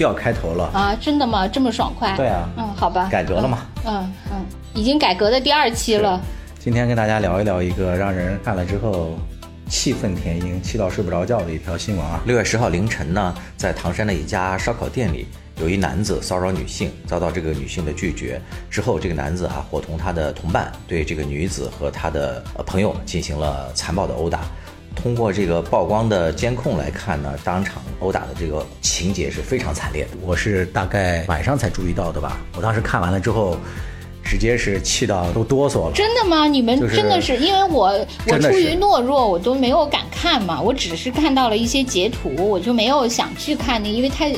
[0.00, 0.64] 需要开头了。
[0.72, 1.46] 啊，真的吗？
[1.46, 2.16] 这么爽快？
[2.16, 3.66] 对啊，嗯，好吧，改革了嘛。
[3.84, 6.18] 嗯嗯，已经改革的第二期了。
[6.58, 9.18] 今天跟大家聊一聊一个让人看了之后
[9.68, 12.18] 气愤填膺、气到睡不着觉的一条新闻啊。
[12.24, 15.26] 六月十号凌晨呢，在唐山的一家烧烤店里，
[15.58, 18.40] 有一男子骚扰女性，遭到这个女性的拒绝
[18.70, 24.40] 之后，这个男子啊伙同他的同伴对这个女子和他的呃朋友进行了残暴的殴打。
[24.94, 30.10] 通过这个曝光的监控来看呢，当场殴打的这个情节是非常惨烈的。
[30.22, 33.56] 我是大概晚上才注意到的吧，我当时看完了之后。
[34.22, 35.92] 直接是气到都哆嗦了。
[35.92, 36.46] 真的吗？
[36.46, 37.88] 你们真的是因为我
[38.28, 40.60] 我出于懦弱，我都没有敢看嘛。
[40.60, 44.32] 我只是看到了一些截图，我就没有想去看那，因为太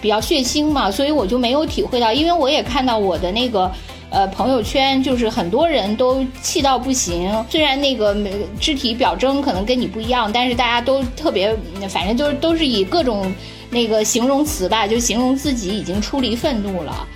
[0.00, 2.12] 比较血腥嘛，所以我就没有体会到。
[2.12, 3.68] 因为我也看到我的那个
[4.12, 7.32] 呃朋友圈，就是很多人都气到不行。
[7.48, 8.14] 虽然那个
[8.60, 11.56] 肢体表征可能跟你不一样，但是大家都特别，
[11.88, 13.32] 反正就是都是以各种
[13.70, 17.08] 那个形容词吧，就形容自己已经出离愤怒了。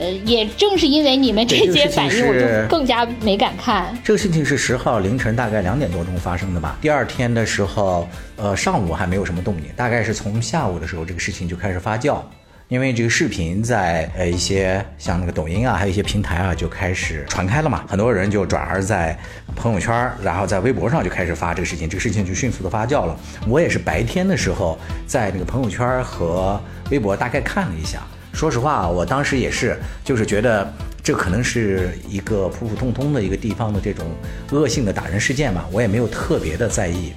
[0.00, 3.92] 呃，也正是因为你们这些反应，我就更加没敢看。
[4.04, 6.78] 这个事情是十号凌晨大概两点多钟发生的吧？
[6.80, 12.20] 第二天的时候，呃，上午还没有什么动静，大概是从下午的时候，这个事情就开始发酵。
[12.68, 19.18] 因为这个视频在呃一些像那个抖音啊，还有一些平台啊，就开始传开了嘛，很多人就转而在
[19.56, 23.18] 朋友圈，然后在微博上就开始发这个事情，这个事情就迅速的发酵了。
[23.46, 26.60] 我也是白天的时候在那个朋友圈和
[26.90, 28.02] 微博大概看了一下。
[28.34, 30.70] 说实话，我当时也是，就是觉得
[31.02, 34.04] 这可能是一个普普通通的一个地方的这种
[34.50, 37.14] 恶性的打人事件嘛，我也没有特别的在意。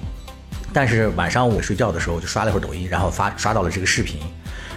[0.72, 4.18] 但是晚上我睡觉的时候就刷了一会儿抖音，然后发刷到了这个视频，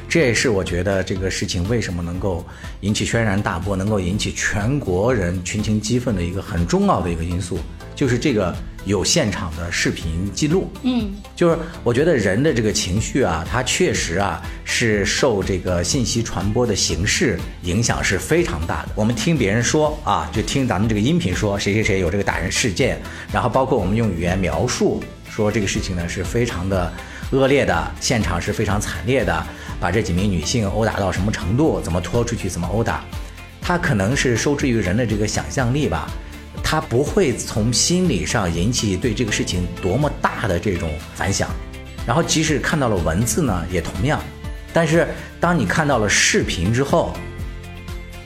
[0.08, 2.46] 这也是我觉得这个事情为什么能够
[2.82, 7.60] 引起轩然大波，能够引起全国人群情激愤的一个很重要的一个因素，
[7.96, 8.56] 就是这个。
[8.86, 18.90] 有现场的视频记录，嗯，就是我觉得人的这个情绪啊，它确实啊是受这个信息传播的形式影响是非常大的。
[18.94, 23.02] 我们听别人说啊，就听咱们这个音频说谁谁谁有这个打人事件，
[23.34, 26.94] 然后包括我们用语言描述说这个事情呢是非常的
[27.32, 29.44] 恶劣的，现场是非常惨烈的，
[29.80, 33.04] 把这几名女性殴打到什么程度，怎么拖出去，怎么殴打，
[33.62, 36.10] 他可能是受制于人的这个想象力吧。
[36.64, 41.50] 他不会从心理上引起对这个事情多么大的这种反响，
[42.08, 44.20] 然后即使看到了文字呢，也同样。
[44.74, 45.08] 但是
[45.40, 47.14] 当你看到了视频之后，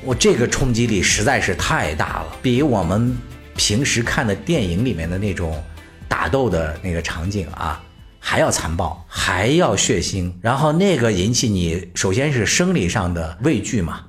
[0.04, 3.18] 我这个冲击力实在是太大了，比我们
[3.58, 5.62] 平时看的电影里面的那种
[6.08, 7.84] 打斗的那个场景啊
[8.20, 10.32] 还要残暴，还要血腥。
[10.42, 14.02] 然后那个引起你首先是生理上的畏惧嘛。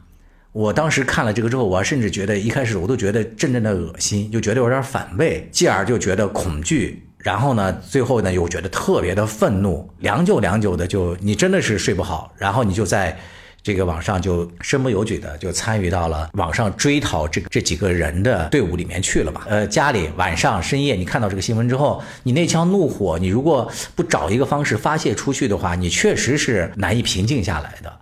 [0.53, 13.17] 我当时看了这个之后，我甚至觉得一开始我都觉得阵阵的恶心，就觉得有点反胃，继而就觉得恐惧，然后呢，最后呢又觉得特别的愤怒，良久良久的就你真的是睡不好，然后你就在
[13.63, 19.47] 这个网上就身不由己的就参与到了网上追讨这这几个人的队伍里面去了吧？
[19.49, 27.93] 呃，家里晚上深夜你看到这个新闻之后，你那腔怒火，你如果不找一个方式发泄出去的话，你确实是难以平静下来的。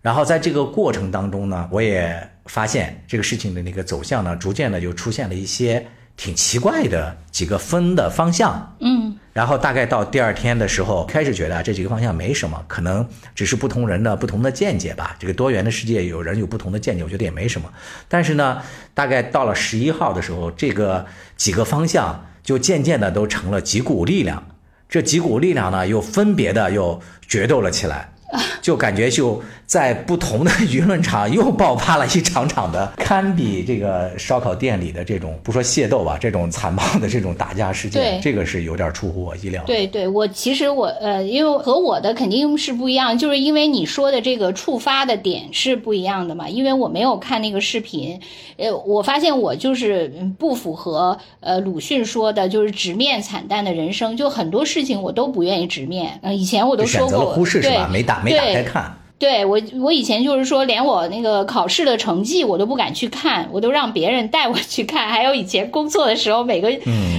[0.00, 5.84] 然后在这个过程当中呢，我也发现这个事情的那个走向呢，逐渐的就出现了一些
[6.16, 8.76] 挺奇怪的几个分的方向。
[8.80, 15.14] 嗯，然后大概到第二天的时候，开始觉得这几个方向没什么，可能只是不同人的不同的见解吧。
[15.18, 17.70] 这个多元的世界，有人有不同的见解，我觉得也没什么。
[18.08, 18.62] 但是呢，
[18.94, 21.04] 大概到了十一号的时候，这个
[21.36, 24.42] 几个方向就渐渐的都成了几股力量。
[24.88, 26.98] 这几股力量呢，又分别的又
[27.28, 28.08] 决斗了起来。
[28.60, 39.62] 就感觉就在不同的舆论场又爆发了一场场的 堪比这个烧烤店里的这种不说械斗吧，这种残暴的这种打架事件，这个是有点出乎我意料。
[39.64, 46.48] 对对，我其实我呃，因为和我的肯定是不一样，就是因为你说的这个触发的点是不一样的嘛。
[46.48, 48.20] 因为我没有看那个视频，
[48.56, 56.18] 呃，我发现我就是不符合呃鲁迅说的，就是直面惨淡的人生，就很多事情我都不愿意直面。
[56.22, 57.88] 嗯，以前我都说过，忽视是吧？
[57.92, 58.15] 没打。
[58.24, 65.08] 没打开看，对我，我以前就是说，连我那个考试的成绩我都不敢去看，我都让别人带我去看。
[65.08, 66.70] 还有以前工作的时候，每个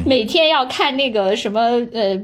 [0.05, 1.59] 每天要看那个什么
[1.91, 2.19] 呃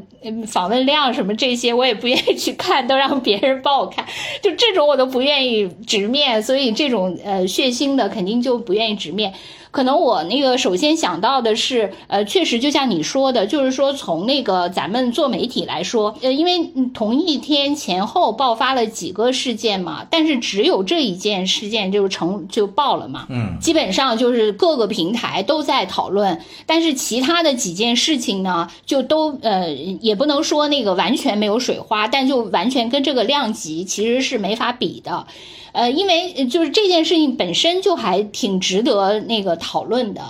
[0.46, 4.06] 访问量什么这些，我也不愿意去看，都让别人帮我看。
[4.42, 9.34] 就这种我都不愿意直面，所以这种呃血腥的肯定就不愿意直面。
[9.74, 19.74] 可能我那个首先想到的是，呃，确实就像你说的，就是说从那个咱们做媒体来说，呃，因为同一天前后爆发了几个事件。
[19.74, 35.26] 嘛，但是只有这一件事件就成就爆了嘛，嗯，基本上就是各个平台都在讨论，但是其他的几件事情呢，就都呃也不能说那个完全没有水花，但就完全跟这个量级其实是没法比的，
[35.74, 40.22] 呃，因为就是这件事情本身就还挺值得那个讨论的，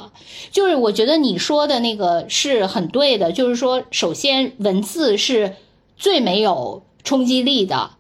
[0.52, 5.56] 就是我觉得你说的那个是很对的，就是说首先文字是
[5.98, 7.92] 最没有冲击力的。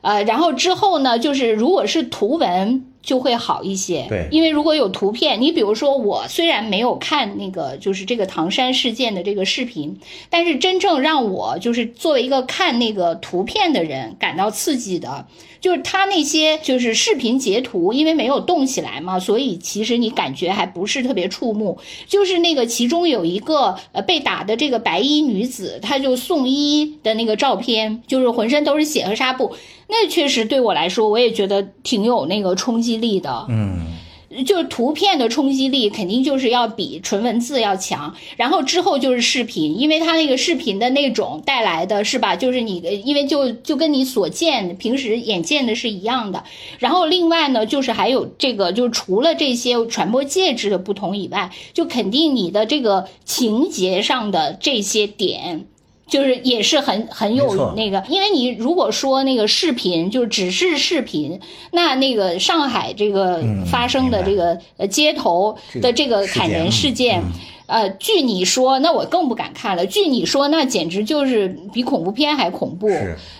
[0.00, 9.98] 呃，然后之后呢，就是如果是图文就会好一些，对，因为如果有图片，你比如说我虽然没有看那个就是这个唐山事件的这个视频，
[10.30, 15.26] 但是真正让我就是作为一个看那个图片的人感到刺激的。
[15.60, 21.78] 就是他那些就是视频截图，因为没有动起来嘛，所以其实你感觉还不是特别触目。
[22.06, 29.54] 就是那个其中有一个呃被打的这个白衣女子，她就送医的那个照片，就是浑身都是血和纱布，
[29.88, 33.46] 那确实对我来说，我也觉得挺有那个冲击力的。
[33.48, 33.86] 嗯。
[34.44, 42.36] 就是图片的冲击力肯定就是要比纯文字要强，然后之后就是视频，因为它那个视频的那种带来的是吧？
[42.36, 46.44] 就是你，因为就就跟你所见平时眼见的是一样的。
[46.78, 55.66] 然后另外呢，就是还有这个，就除了这些传播介质的不同以外，就肯定你的这个情节上的这些点。
[56.08, 61.38] 就是也是很很有那个，因为你如果说那个视频就只是视频，
[61.70, 67.22] 那那个上海这个发生的这个呃街头的这个砍人事件，
[67.66, 69.84] 呃，据你说，那我更不敢看了。
[69.84, 72.88] 据你说，那简直就是比恐怖片还恐怖，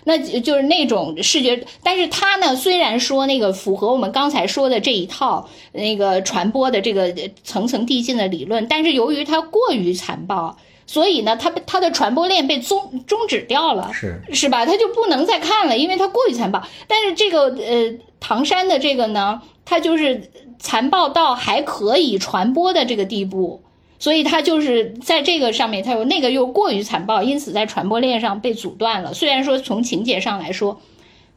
[0.05, 1.64] 那就是那种视觉。
[1.82, 10.56] 但是他呢，虽然说那个符合我们刚才说的这一套那个传播的这个层层递进的理论，但是由于它过于残暴。
[10.88, 14.64] 所以呢，它它的传播链被终终止掉了，是是吧？
[14.64, 16.67] 它就不能再看了，因为它过于残暴。
[16.88, 23.62] 但是这个呃，唐山的这个呢，它就是残暴到还可以传播的这个地步，
[23.99, 29.12] 所以它就是在这个上面，它有那个又过于残暴，因此在传播链上被阻断了。
[29.12, 30.81] 虽然说从情节上来说。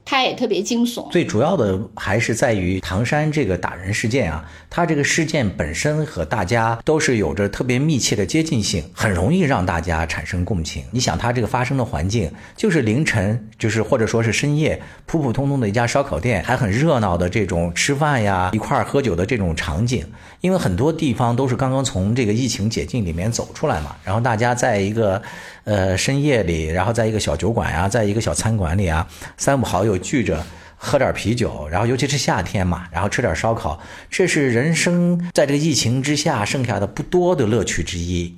[0.03, 10.83] 它也特别惊悚，最主要的还是在于唐山这个打人事件啊，它这个事件本身和大家都是有着特别密切的接近性，很容易让大家产生共情。
[10.92, 20.06] 你想，它这个发生的环境就是凌晨，就是或者说是深夜，普普通通的一家烧烤店，还很热闹的这种吃饭呀、一块儿喝酒的这种场景。
[20.42, 25.21] 因为很多地方都是刚刚从这个疫情解禁里面走出来嘛，然后大家在一个
[25.63, 30.44] 呃深夜里，然后在一个小酒馆呀，在一个小餐馆里啊，三五好友聚着
[30.75, 33.80] 喝点啤酒，然后尤其是夏天嘛，然后吃点烧烤，
[34.10, 38.34] 这是人生在这个疫情之下剩下的不多的乐趣之一。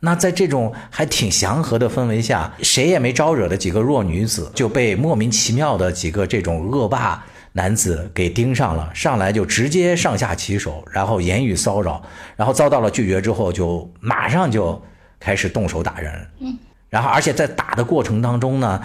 [0.00, 7.24] 那在这种还挺祥和的氛围下，谁也没招惹的几个弱女子就被莫名其妙的几个这种恶霸。
[7.54, 12.02] 男子给盯上了，上来就直接上下其手，然后言语骚扰，
[12.34, 14.82] 然后遭到了拒绝之后，就马上就
[15.22, 16.12] 开始动手打人。
[16.40, 16.58] 嗯，
[16.90, 18.82] 然后而且在打的过程当中呢。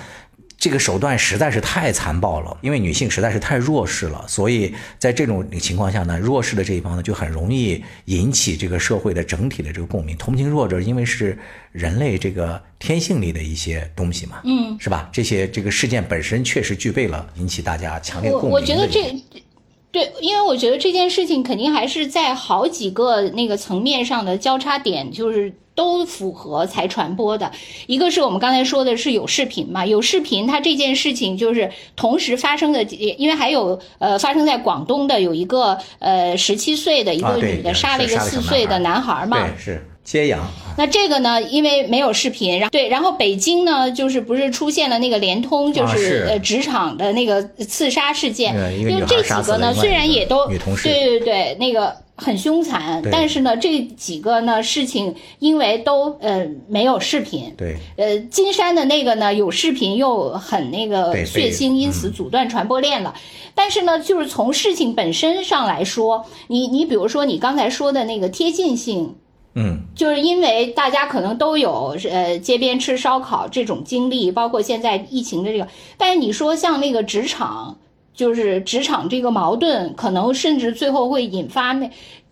[0.60, 10.18] 这个手段实在是太残暴了，因为女性实在是太弱势了，所以在这种情况下呢，弱势的这一方呢就很容易引起这个社会的整体的这个共鸣。
[10.18, 11.38] 同情弱者，因为是
[11.72, 15.07] 人类这个天性里的一些东西嘛，嗯，是吧？
[15.13, 18.50] 这些这个事件本身确实具备了引起大家强烈共鸣。
[18.50, 19.16] 我我觉得这，
[19.92, 25.53] 对，因为我觉得这件事情肯定还是在好几个那个层面上的交叉点，就是。
[25.77, 27.51] 都符合才传播的，
[27.86, 40.39] 一个是我们刚才说的是有视频嘛，有视频，它这件事情就是同时发生的，因为还有呃发生在广东的有一个呃十七岁的一个女的杀了一个四岁的男孩嘛，对，是揭阳。
[40.77, 51.96] 那这个呢，因为没有视频，然后对，然后北京呢，就是不是出现了那个联通，就是呃职场的那个刺杀事件，因为这几个呢，虽然也都对对对那个。
[52.19, 63.13] 很凶残，但是呢，这几个呢事情，因为都呃没有视频，对，呃金山的那个呢有视频又很那个血腥，因此阻断传播链了。
[63.53, 69.13] 但是呢，就是从事情本身上来说，你你比如说你刚才说的那个贴近性，
[69.57, 77.77] 嗯，就是因为大家可能都有呃街边吃烧烤这种经历，包括现在疫情的这个，但是你说像那个职场。
[78.17, 81.87] 就是职场这个矛盾，可能甚至最后会引发那，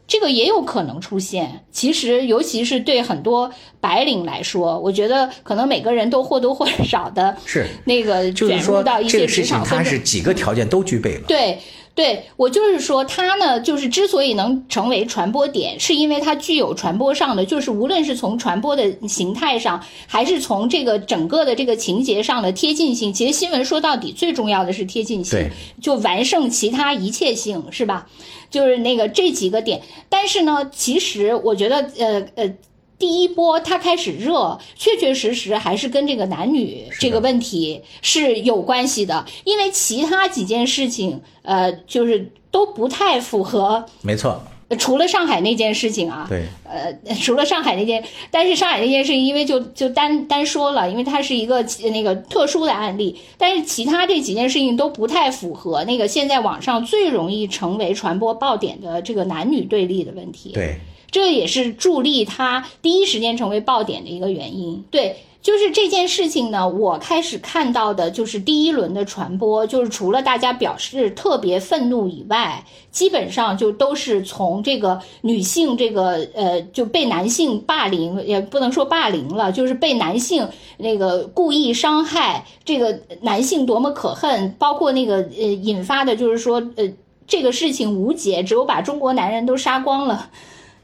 [0.08, 1.64] 这个也有可能出现。
[1.70, 11.26] 其实，尤其是对很多白领来说，我觉得可能每个人都或多或少的是那个卷入到一些职场，它是几个条件都具备了。
[11.28, 11.60] 对
[11.96, 23.14] 对我就是说，它呢，就是之所以能成为传播点，是因为它具有传播上的，就是无论是从传播的形态上，还是从这个整个的这个情节上的贴近性。
[23.14, 25.50] 其实新闻说到底最重要的是贴近性，
[25.82, 28.08] 就完胜其他一切性，是吧？
[28.50, 29.82] 就是那个这几个点。
[30.10, 32.54] 但是呢，其实我觉得，呃呃。
[32.98, 43.86] 第一波它开始热，确确实实还是跟这个男女这个问题是有关系的，因为其他几件事情，呃，就是都不太符合。
[44.02, 44.42] 没错，
[44.80, 51.62] 除了上海那件事情啊，对，呃，除了上海那件，但是上海那件事情，因为就就单单说了，因为它是一个
[51.92, 60.52] 那个特殊的案例，但是其他这几件事情都不太符合那个现在网上最容易成为传播爆点的这个男女对立的问题。
[60.54, 60.80] 对。
[61.12, 64.84] 这也是助力他第一时间成为爆点的一个原因。
[64.92, 80.48] 对，就是这件事情呢，我开始看到的就是第一轮的传播，就是除了大家表示特别愤怒以外，基本上就都是从这个女性这个呃就被男性霸凌，也不能说霸凌了，就是被男性
[80.78, 86.92] 那个故意伤害，这个男性多么可恨，包括那个呃引发的，就是说呃
[87.28, 90.30] 这个事情无解，只有把中国男人都杀光了。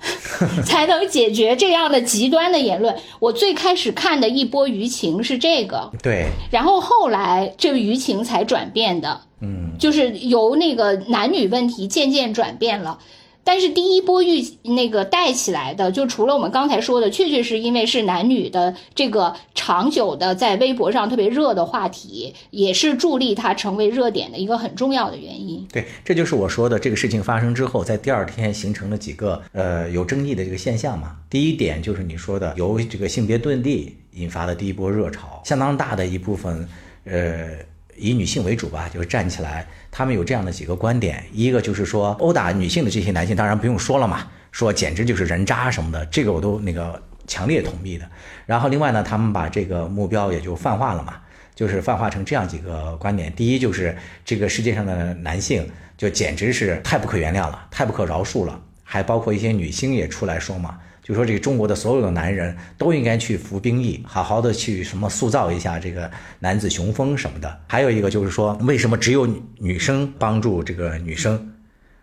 [0.66, 2.96] 才能解决这样的极端的言论。
[3.20, 13.00] 我最开始看的一波舆情是这个，对，然后后来这个舆情才转变的，嗯，就是由那个男女问题渐渐转变了。
[13.44, 25.68] 但是第一波预那个带起来的，就除了我们刚才说的，确确是因为是男女的这个长久的在微博上特别热的话题，也是助力它成为热点的一个很重要的原因。
[25.72, 31.16] 对，这就是我说的这个事情发生之后，在第二天形成了几个呃有争议的这个现象嘛。
[31.30, 36.68] 第一点就是你说的由这个性别对立引发的第一波热潮，相当大的一部分
[37.06, 37.71] 呃。
[38.02, 39.66] 以女性为主吧，就是站起来。
[39.92, 48.10] 他们有这样的几个观点：一个就是说，殴打女性的这些男性，当然不用说了嘛，说简直就是人渣什么的，这个我都那个强烈同意的。
[48.48, 51.16] 然后另外呢，他们把这个目标也就泛化了嘛，
[51.54, 60.80] 就是泛化成这样几个观点：第一就是这个世界上的男性就简直是太不可原谅了，太不可饶恕了，还包括一些女星也出来说嘛。
[61.12, 67.60] 就说这个中国的所有的男人都应该去服兵役，好好的去什么塑造一下这个男子雄风什么的。
[67.68, 69.28] 还有一个就是说，为什么只有
[69.58, 71.52] 女生帮助这个女生，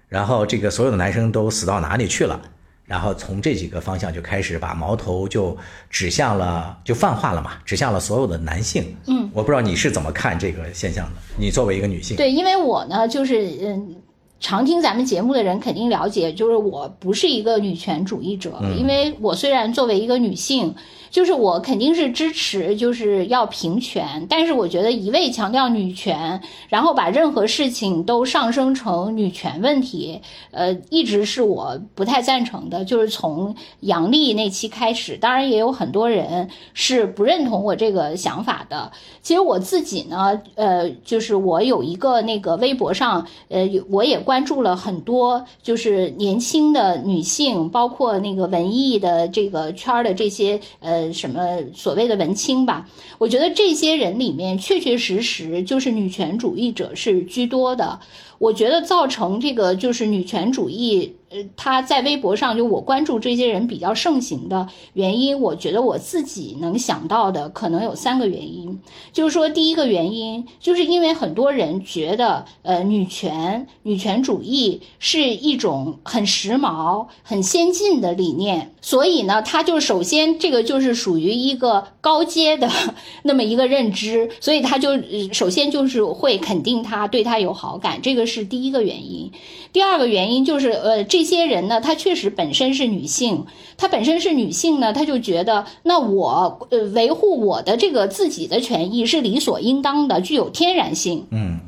[0.08, 2.38] 然后这个所有的男生都死到哪里去了？
[2.84, 5.56] 然后从这几个方向就开始把矛头就
[5.88, 8.94] 指向了，就泛化了嘛，指向了所有的男性。
[9.06, 11.12] 嗯，我不知道你是怎么看这个现象的？
[11.38, 13.96] 你作为一个女性，对，因为我呢，就是嗯。
[14.40, 20.74] 常听咱们节目的人肯定了解，就是我不是一个女权主义者，因为我虽然作为一个女性。
[21.10, 32.84] 就是我肯定是支持，就是要平权，但是我觉得一味强调女权，然后把任何事情都上升成女权问题，呃，一直是我不太赞成的。
[32.84, 38.92] 就是从杨笠那期开始，当然也有很多人是不认同我这个想法的。
[39.22, 50.97] 其实我自己呢，呃，就是我有一个那个微博上，呃，我也关注了很多，就是年轻的女性，包括那个文艺的这个圈的这些，呃。
[50.98, 51.40] 呃，什么
[51.72, 52.88] 所谓的文青吧？
[53.18, 58.00] 我觉得这些人里面，确确实实就是女权主义者是居多的。
[58.38, 61.14] 我觉得造成这个就是女权主义。
[61.30, 68.80] 呃，他在微博上就我关注这些人比较盛行的原因，我觉得我自己能想到的可能有三个原因，
[69.12, 82.70] 就是说第一个原因，就是因为很多人觉得，呃，女权、女权主义是一种很时髦、很先进的理念，所以呢，他就首先这个就是属于一个高阶的
[83.24, 84.92] 那么一个认知，所以他就
[85.32, 89.30] 首先就是会肯定他，对他有好感，这个是第一个原因。
[89.70, 93.46] 第二个原因就是，呃，这些人呢，她确实本身是女性，
[93.76, 101.26] 她本身是女性呢，她就觉得，那我，呃，维护我的这个自己的权益是理所应当的，具有天然性。
[101.30, 101.60] 嗯，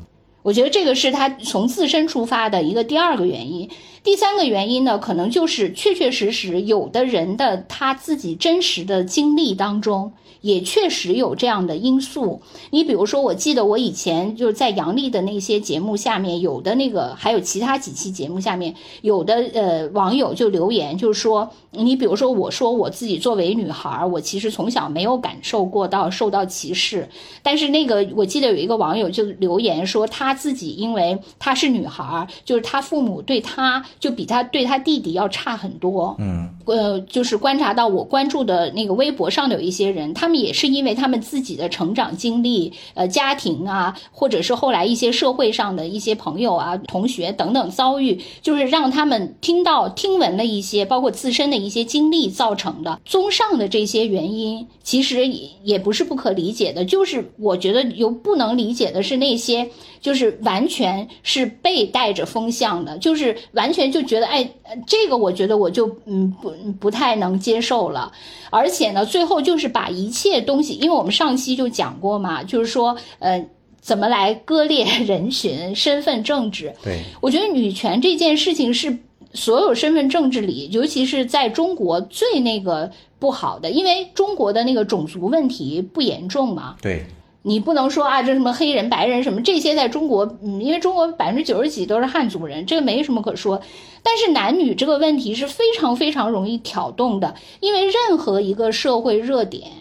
[0.43, 3.69] 我觉得这个是她从自身出发的一个第二个原因。
[4.03, 10.13] 第三个原因呢，可能就是确确实实有的人的他自己真实的经历当中。
[10.41, 12.41] 也确实有这样的因素。
[12.71, 27.07] 你比如说，我记得我以前就是在杨笠的那些节目下面，有的那个还有其他几期节目下面，有的呃网友就留言，就是说，你比如说，我说我自己作为女孩，我其实从小没有感受过到受到歧视，
[27.43, 36.15] 但是那个我记得有一个网友就留言说，他自己因为她是女孩，就是他父母对她就比他对他弟弟要差很多。
[36.19, 36.49] 嗯。
[36.65, 52.99] 呃，就是观察到我关注的那个微博上的有一些人，他们也是因为他们自己的成长经历、呃家庭啊，或者是后来一些社会上的一些朋友啊、同学等等遭遇，就是让他们听到听闻了一些，包括自身的一些经历造成的。
[53.05, 56.85] 综上的这些原因，其实也也不是不可理解的。
[56.85, 59.69] 就是我觉得有不能理解的是那些，
[60.01, 64.49] 就是完全是被带着风向的，就是完全就觉得，哎，
[64.85, 68.11] 这个我觉得我就嗯不不太能接受了。
[68.49, 73.45] 而且呢，最后就是把一切东西，因为我们上期就讲过嘛，就是说，呃，
[73.79, 76.73] 怎么来割裂人群、身份政治。
[76.83, 78.97] 对，我觉得女权这件事情是。
[79.33, 86.75] 所有身份政治里，尤其是在中国最那个不好的，因为中国的那个种族问题不严重嘛。
[86.81, 87.05] 对，
[87.43, 93.61] 你不能说啊，这什么黑人、白人什么这些，在中国，嗯，因为中国百分之九十几都是汉族人，这个没什么可说。
[94.03, 99.80] 但是男女这个问题是非常非常容易挑动的，因为任何一个社会热点。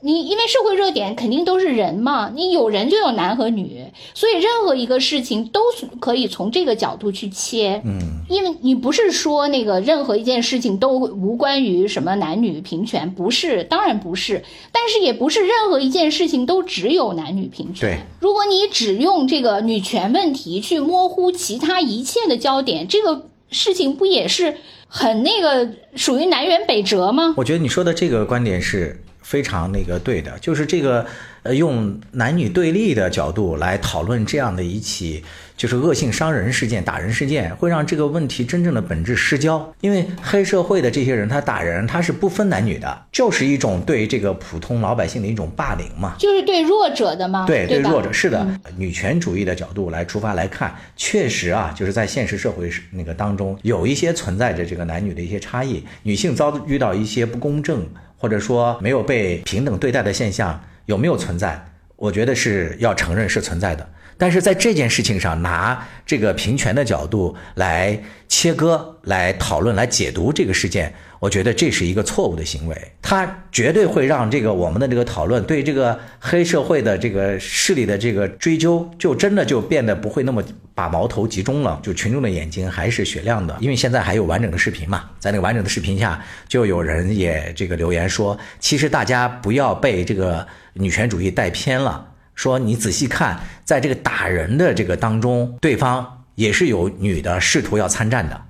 [0.00, 3.84] 你因为社会热点肯定都是人嘛，你有人就有男和女，
[4.14, 5.60] 所以任何一个事情都
[5.98, 7.80] 可以从这个角度去切。
[7.84, 7.98] 嗯，
[8.28, 17.90] 因为你不是说那个任何一件事情都无关于什么男女平权，不是，当然不是，但是也不是任何一件事情都只有男女平权。
[17.90, 27.34] 对，如果你只用这个女权问题去模糊其他一切的焦点，这个事情不也是很那个属于南辕北辙吗？
[27.38, 29.02] 我觉得你说的这个观点是。
[29.26, 31.04] 非常那个对的，就是这个，
[31.42, 35.24] 呃，用男女对立的角度来讨论这样的一起
[35.56, 39.74] 就是恶性伤人事件、打人事件，会让这个问题真正的本质失焦。
[39.80, 47.44] 因为黑社会的这些人，他打人，他是不分男女的，就是一种对这个普通老百姓的一种霸凌嘛，就是对弱者的嘛？
[47.48, 48.46] 对，对弱者是的。
[48.76, 57.84] 女权主义的角度来出发来看，确实啊，就是在现实社会那个当中，有一些存在着这个男女的一些差异，女性遭遇到一些不公正。
[58.16, 61.64] 或者说没有被平等对待的现象有没有存在？
[61.96, 63.88] 我觉得是要承认是存在的。
[64.18, 70.94] 但是在这件事情上，拿这个平权的角度来切割、来讨论、来解读这个事件。
[71.18, 80.44] 我觉得这是一个错误的行为，它绝对会让这个我们的这个讨论对这个黑社会的这个势力的这个追究，就真的就变得不会那么
[80.74, 83.56] 把矛头集中了，就群众的眼睛还是雪亮的。
[83.60, 98.40] 因为现在还有完整的视频嘛，在那个完整的视频下，就有人也这个留言说，其实大家不要被这个女权主义带偏了，说你仔细看，在这个打人的这个当中，对方也是有女的试图要参战的。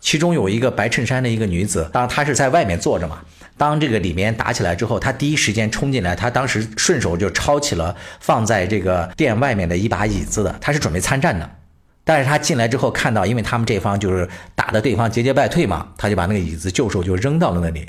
[0.00, 3.18] 其中有一个白衬衫的一个女子，当她是在外面坐着嘛。
[3.58, 11.50] 当这个里面打起来之后，她第一时间冲进来，她当时顺手就抄起了放在这个店外面的一把椅子的，她是准备参战的。
[12.02, 17.84] 但是她进来之后看到，因为他们这方就是打的对方节节败退嘛，她就把那个椅子就手就扔到了那里，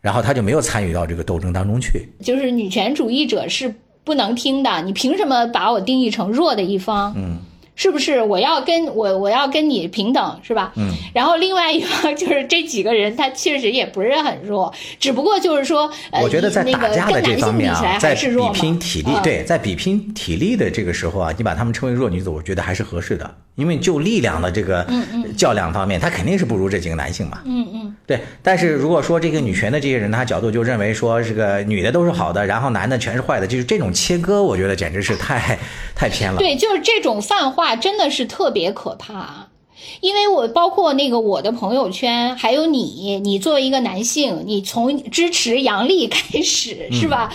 [0.00, 2.08] 然后她就没有参与到这个斗争当中去。
[2.20, 7.12] 就是女权主义者是不能听的，你凭什么把我定义成弱的一方？
[7.16, 7.38] 嗯。
[7.76, 10.72] 是不是我要跟我我要跟你平等是吧？
[10.76, 10.92] 嗯。
[11.12, 15.90] 然后另外一方就是这几个人，他确实也不是很弱，只不过就是说，
[16.22, 23.28] 我觉得在打架的这方面啊，在比拼体力，对，在比拼体力的这个时候啊，你把他们称为弱女子，我觉得还是合适的。
[23.56, 24.86] 因为就力量的这个
[25.36, 27.40] 较量方面，他肯定是不如这几个男性嘛。
[27.44, 27.96] 嗯嗯。
[28.06, 35.58] 对，但是如果说这个女权的这些人，他角度就认为说这个女的都是好的，然后男的全是坏的，就是这种切割，我觉得简直是太
[35.94, 36.38] 太偏了。
[36.38, 39.48] 对，就是这种泛化真的是特别可怕。
[40.00, 47.30] 因为我包括那个我的朋友圈，还有你，你作为一个男性，你从支持杨笠开始是吧？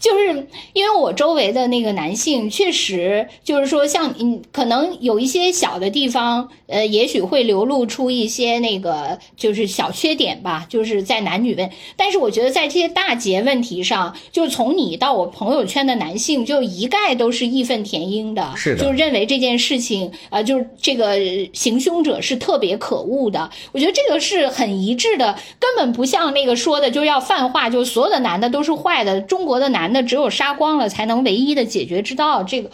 [0.00, 11.68] 就是因为我周围的那个男性，确实就是说，像嗯，可能有一些小的地方，呃，也许会流露出一些那个就是小缺点吧，就是在男女问。
[11.96, 21.18] 但是我觉得在这些大节问题上，就从你到我朋友圈的男性，就一概都是义愤填膺的，是的，就认为这件事情啊，就是这个
[21.52, 23.50] 行凶者是特别可恶的。
[23.72, 29.89] 我觉得这个是很一致的，根本不像那个说的就要泛化，就所有的男的都是坏的，中国的男。
[29.92, 32.70] 那只有杀光了才能唯一的解决之道，这个，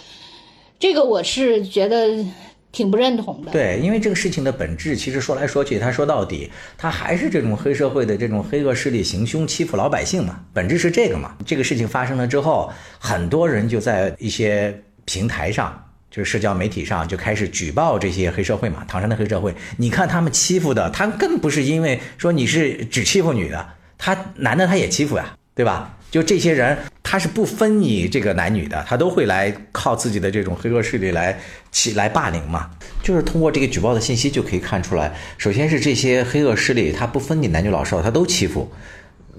[0.78, 2.24] 这个我是觉得
[2.72, 3.50] 挺不认同的。
[3.50, 11.34] 对，因为这个事情的本质，其实说来说去，他说到底，他还是这种黑社会的这种黑恶势力行凶欺负老百姓嘛，本质是这个嘛。
[11.46, 19.54] 这个事情发生了之后，很多人就在一些平台上，就是社交媒体上就开始举报这些黑社会嘛，唐山的黑社会。
[19.78, 25.34] 你看他们欺负的，他更不是因为说你是只欺负女的，他男的他也欺负呀。
[25.56, 25.95] 对吧？
[26.16, 31.38] 就这些人，他是不分你这个男女的，他都会来靠自己的这种黑恶势力来
[31.70, 32.70] 起来霸凌嘛。
[33.02, 38.72] 就是通过这个举报的信息就可以看出来，首先是这些黑恶势力，他不分你男女老少，他都欺负。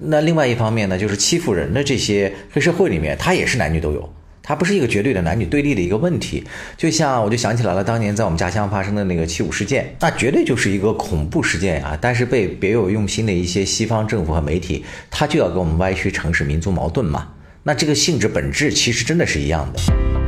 [0.00, 4.14] 那另外一方面呢，就是欺负人的这些黑社会里面，他也是男女都有。
[4.48, 6.42] 它不是一个绝对的男女对立的一个问题，
[6.74, 11.98] 就像我就想起来了，当年在我们家乡发生的那个七五事件，那绝对就是一个恐怖事件啊！
[12.00, 17.28] 但是被别有用心的一些西方政府和媒体，他就要给我们歪曲城市民族矛盾嘛。
[17.64, 20.27] 那这个性质本质其实真的是一样的。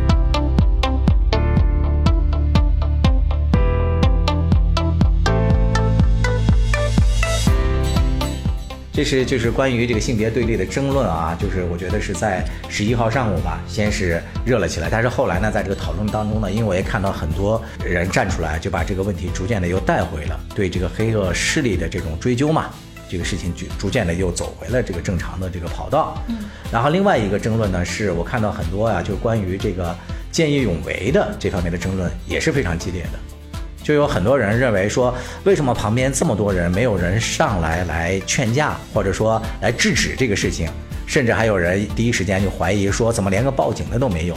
[9.01, 22.67] 这是就是关于这个性别对立的争论啊，就是我觉得是在十一号上午吧，先是热了起来，但是后来呢，在这个讨论当中呢，因为我也看到很多人站出来，就把这个问题逐渐的又带回了对这个黑恶势力的这种追究嘛，
[23.09, 26.23] 这个事情就逐渐的又走回了这个正常的这个跑道。
[26.29, 26.37] 嗯，
[26.71, 29.97] 然后另外一个争论呢，是我看到很多啊，就关于这个
[30.31, 33.40] 见义勇为的这方面的争论也是非常激烈的。
[33.83, 35.15] 就有很多人认为说，
[35.45, 40.69] 为什么旁边这么多人没有人上来来劝架，或者说来制止这个事情？
[41.07, 44.37] 甚至还有人第一时间就怀疑说，怎么连个报警的都没有？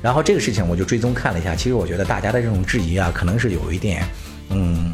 [0.00, 4.02] 然后这个事情我就追踪看了一下，其实我觉得大家的这种质疑啊，可能是有一点，
[4.50, 4.92] 嗯，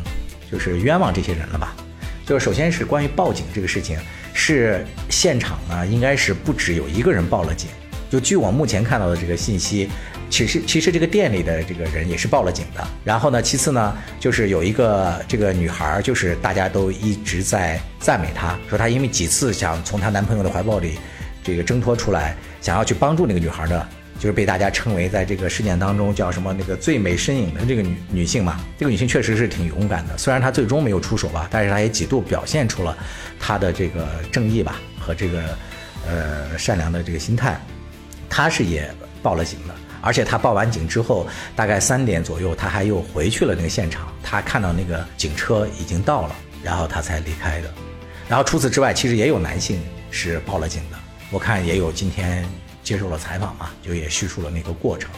[0.51, 1.77] 就是冤枉这些人了吧？
[2.27, 3.99] 就是首先是关于报警这个事情，
[4.33, 7.69] 是现场呢应该是不止有一个人报了警，
[8.11, 9.89] 就据我目前看到的这个信息。
[10.31, 12.87] 其实，其实这个店里的这个人也是报了警的。
[13.05, 20.99] 然后呢，其次呢，就是有一个这个女孩，就是大家都一直在赞美她，说她因为几次想从她男朋友的怀抱里
[21.43, 23.89] 这个挣脱出来，想要去帮助那个女孩呢，
[24.21, 28.61] 就是被大家称为在这个事件当中叫什么那个最美身影的这个女女性嘛。
[28.79, 32.97] 这个女性确实是挺勇敢的，虽然她最终没有出手吧，但是她也几度表现出了
[33.41, 35.43] 她的这个正义吧和这个
[36.07, 37.61] 呃善良的这个心态，
[38.29, 38.89] 她是也
[39.23, 39.75] 报了警的。
[40.01, 44.09] 而且他报完警之后，大概三点左右，他还又回去了那个现场。
[44.23, 47.71] 他看到那个警车已经到了，然后他才离开的。
[48.29, 50.97] 然后除此之外，其实也有男性是报了警的。
[51.31, 52.45] 我看也有今天
[52.83, 55.11] 接受了采访嘛，就也叙述了那个过程。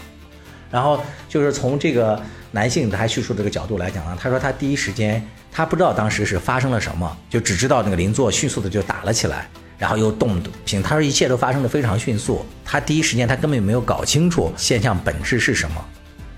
[0.71, 9.49] 然后就是从这个男性他叙述这个角度来讲呢，他说他第一时间他不知道当时是发生了什么，就只知道那个邻座迅速的就打了起来。
[9.83, 15.85] 然后又动屏，他说一切都发生的非常迅速，他第一时间他根本没有搞清楚现象本质是什么。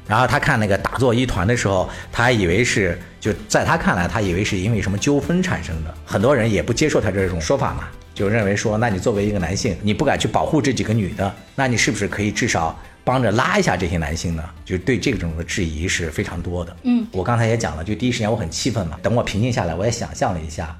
[0.08, 5.94] 然后他看那个打作一团的时候，他还以为是就在他看来，他以为是因为什么纠纷产生的。
[6.06, 14.42] 很多人也不接受他这种说法嘛，就认为说，那你作为一个男性，你不敢去保护这几个女的，那你是不是可以至少帮着拉一下这些男性呢？
[14.64, 16.74] 就对这种的质疑是非常多的。
[16.84, 18.98] 嗯，我刚才也讲了，就第一时间我很气愤嘛。
[19.02, 20.74] 等我平静下来，我也想象了一下，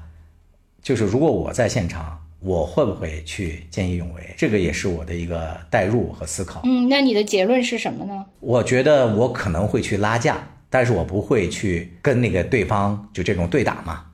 [0.81, 2.19] 就是如果我在现场。
[2.45, 4.21] 我会不会去见义勇为？
[4.37, 6.61] 这个也是我的一个代入和思考。
[6.63, 8.23] 嗯，那你的结论是什么呢？
[8.39, 10.37] 我觉得我可能会去拉架，
[10.69, 14.05] 但是我不会去跟那个对方就这种对打嘛。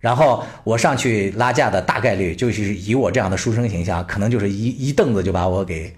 [0.00, 5.94] 然后我上去拉架的大概率就是以我这样的书生形象，可能就是一一凳子就把我给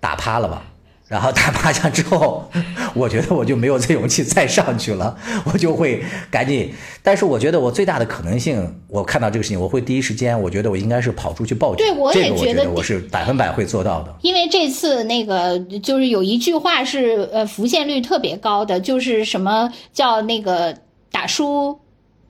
[0.00, 0.64] 打趴了吧。
[1.08, 2.50] 然后打麻将之后，
[2.92, 6.72] 我觉得我就没有这勇气再上去了，我就会赶紧。
[7.00, 11.86] 但是我觉得我最大的可能性，我看到这个事情，我会第一时间，我觉得我应该是跑出去报警。
[11.86, 14.12] 对，我也觉得我是百分百会做到的。
[14.22, 20.76] 因为这次那个就是有一句话是呃浮现率特别高的，就是什么叫那个
[21.12, 21.78] 打输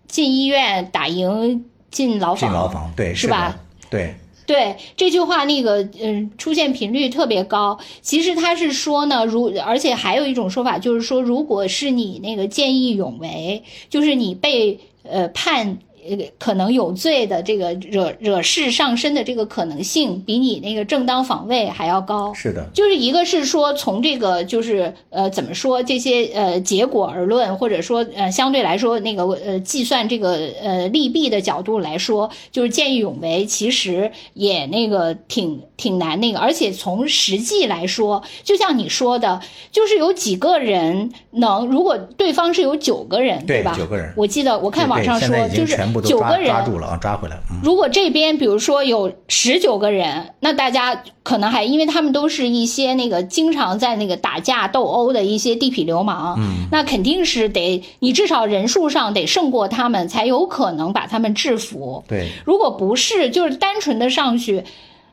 [0.06, 2.38] 进医院，打赢进牢房。
[2.38, 3.56] 进牢房，对，是吧？
[3.88, 4.14] 对。
[4.46, 7.78] 对这句话，那个嗯，出现频率特别高。
[8.00, 15.78] 其实他是说呢，如而且还有一种说法，就是说，如果是你那个见义勇为，就是你被呃判。
[16.08, 22.32] 呃，可能有罪的这个惹惹事上身的这个可能性，比你那个正当防卫还要高。
[22.34, 39.40] 是的，就是一个是说从这个就是呃怎么说这些呃结果而论，或者说呃相对来说那个呃计算这个呃利弊的角度来说，就是见义勇为其实也那个挺挺难那个，而且从实际来说，就像你说的，
[39.72, 43.74] 就是有几个人能，如果对方是有九个人，对吧？
[43.76, 45.76] 九个人，我记得我看网上说就是。
[46.00, 47.42] 九个人抓住了啊，抓回来了。
[47.62, 62.04] 如果这边比如说有十九个人，那大家可能还因为他们都是一些那个经常在那个打架斗殴的一些地痞流氓，嗯，那肯定是得你至少人数上得胜过他们，才有可能把他们制服。
[62.09, 64.64] 对，如果不是，就是单纯的上去，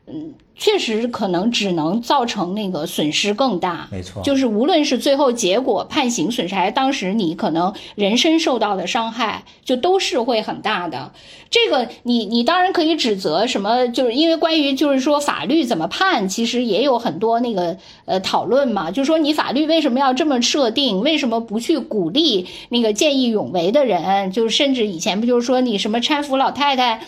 [0.08, 11.12] 嗯，确实可能只能造成那个损失更大，没错，就是无论是最后结果判刑损失，还是当时你可能人身受到的伤害，就都是会很大的。
[11.50, 24.32] 这个你你当然可以指责什么，就是因为关于就是说法律怎么判，其实也有很多那个呃讨论嘛，就是说你法律为什么要这么设定，为什么不去鼓励那个见义勇为的人？
[24.32, 27.02] 就是甚至以前不就是说你什么搀扶老太太，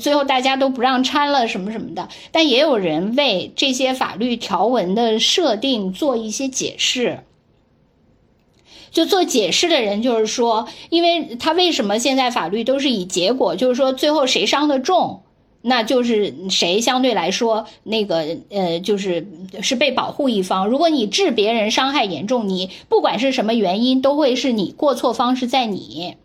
[0.00, 2.89] 最后大家都不让搀了什么什么的，但也有人。
[2.90, 7.20] 人为这些法律条文的设定做一些解释，
[8.90, 15.22] 就做解释的人就是说，因为他为什么现在法律都是以结果，就是说最后谁伤的重，
[15.62, 19.26] 那就是谁相对来说那个呃，就是
[19.62, 20.68] 是被保护一方。
[20.68, 26.16] 如果你致别人伤害严重，你不管是什么原因，都会是你过错方是在你。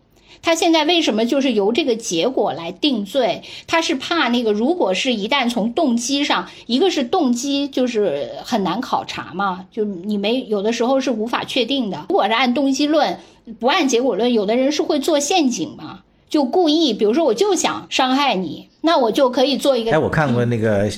[0.46, 3.42] 他现在为什么就是由这个结果来定罪？
[3.66, 12.06] 他是怕那个，如果是一旦从动机上，一个是动机就是很难考察嘛，就你没有的时候是无法确定的。
[12.08, 13.18] 如果是按动机论，
[13.58, 19.90] 不按结果论，有的人是会做陷阱嘛，就故意，比如说我就想伤害你，那我就可以做一个。
[19.90, 20.88] 哎，我看过那个。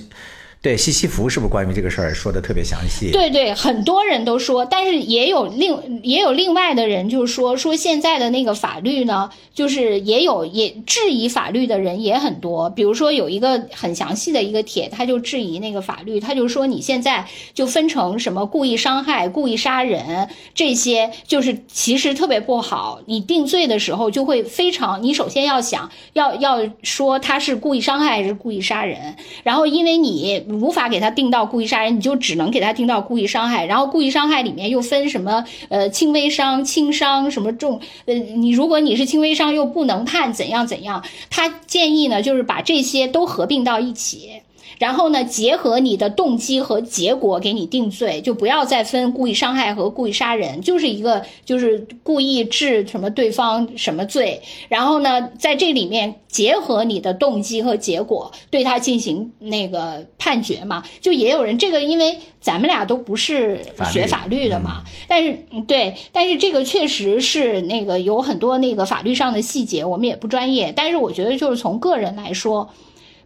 [0.61, 3.12] 对西西弗是不是关于这个事儿说的特别详细？
[3.12, 12.68] 对对，很多人都说，但是也有另也有另外的人就是说说现在的那个法律呢，就是也有也质疑法律的人也很多。
[12.71, 23.01] 比如说有一个很详细的一个帖，他就质疑那个法律，他就说你现在就分成什么故意伤害、故意杀人这些，就是其实特别不好。
[23.07, 30.48] 你定罪的时候就会非常，你首先要想要要说他是故意伤害还是故意杀人，然后因为你。
[30.49, 33.67] 无法给他定到故意杀人，你就只能给他定到故意伤害。
[33.67, 41.05] 然后故意伤害里面又分什么呃轻微伤、轻伤什么重呃，你如果你是轻微伤又不能判怎样怎样。
[41.31, 44.43] 他建议呢，就是把这些都合并到一起。
[44.79, 54.41] 然后呢，结合你的动机和结果给你定罪，就不要再分故意伤害和故意杀人，就是一个就是故意致什么对方什么罪。
[54.69, 60.85] 然后呢，在这里面结合你的动机和结果，对他进行那个判决嘛。
[61.01, 63.61] 就也有人这个，因为咱们俩都不是
[63.93, 70.73] 学法律的嘛，但是对，但是这个确实是那个有很多那个法律上的细节，我们也不专业。
[70.77, 72.71] 但是我觉得就是从个人来说。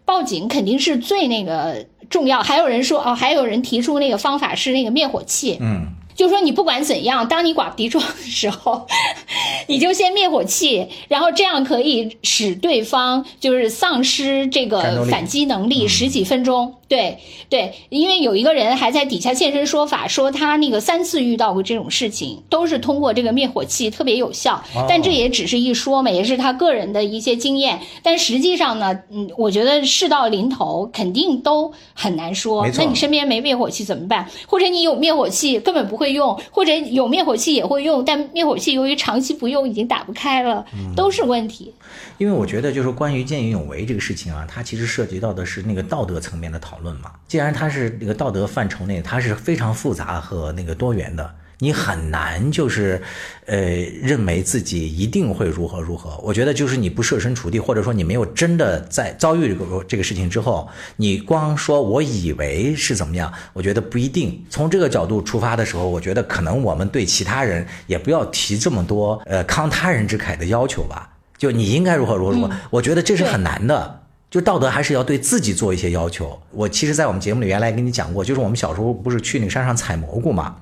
[0.04, 2.42] 报警肯定是最那个重要。
[2.42, 5.58] 还有人说哦，还有人提出那个方法是那个灭火器。
[5.60, 5.86] 嗯。
[6.14, 8.86] 就说你不管怎样，当你寡不敌众的时候，
[9.68, 16.74] 你就先灭火器，然后这样可以使对方就是丧失这个反击能力十几分钟。
[16.88, 17.16] 对
[17.48, 24.62] 对，因为有一个人还在底下现身说法，说他那个三次遇到过这种事情，都是通过这个灭火器特别有效。
[24.86, 27.80] 但这也只是一说嘛，也是他个人的一些经验。
[28.02, 32.68] 但实际上呢，嗯，我觉得事到临头肯定都很难说。
[32.76, 34.28] 那你身边没灭火器怎么办？
[34.46, 36.01] 或者你有灭火器根本不会。
[36.10, 40.64] 用或者有灭火器也会用，但灭火器由于长期不用已经打不开了，
[40.96, 41.72] 都是问题。
[42.18, 47.12] 因为我觉得就是关于见义勇为这个事情啊，它其实涉及到的是那个道德层面的讨论嘛。
[47.28, 51.34] 既然它是那个道德范畴内，它是非常复杂和那个多元的。
[51.62, 53.00] 你很难就是，
[53.46, 53.56] 呃，
[54.02, 56.18] 认为自己一定会如何如何。
[56.20, 64.44] 我觉得就是你不设身处地，或者说你没有真的在遭遇这个这个事情之后，你光说我以为是怎么样，我觉得不一定。
[64.50, 71.10] 从这个角度出发的时候，我觉得可能我们对其他人也不要提这么多呃慷他人之慨的要求吧。
[71.38, 74.00] 就你应该如何如何如何，我觉得这是很难的。
[74.32, 76.36] 就道德还是要对自己做一些要求。
[76.50, 80.56] 我其实，在我们节目里原来跟你讲过，就是我们小时候不是去那个山上采蘑菇嘛。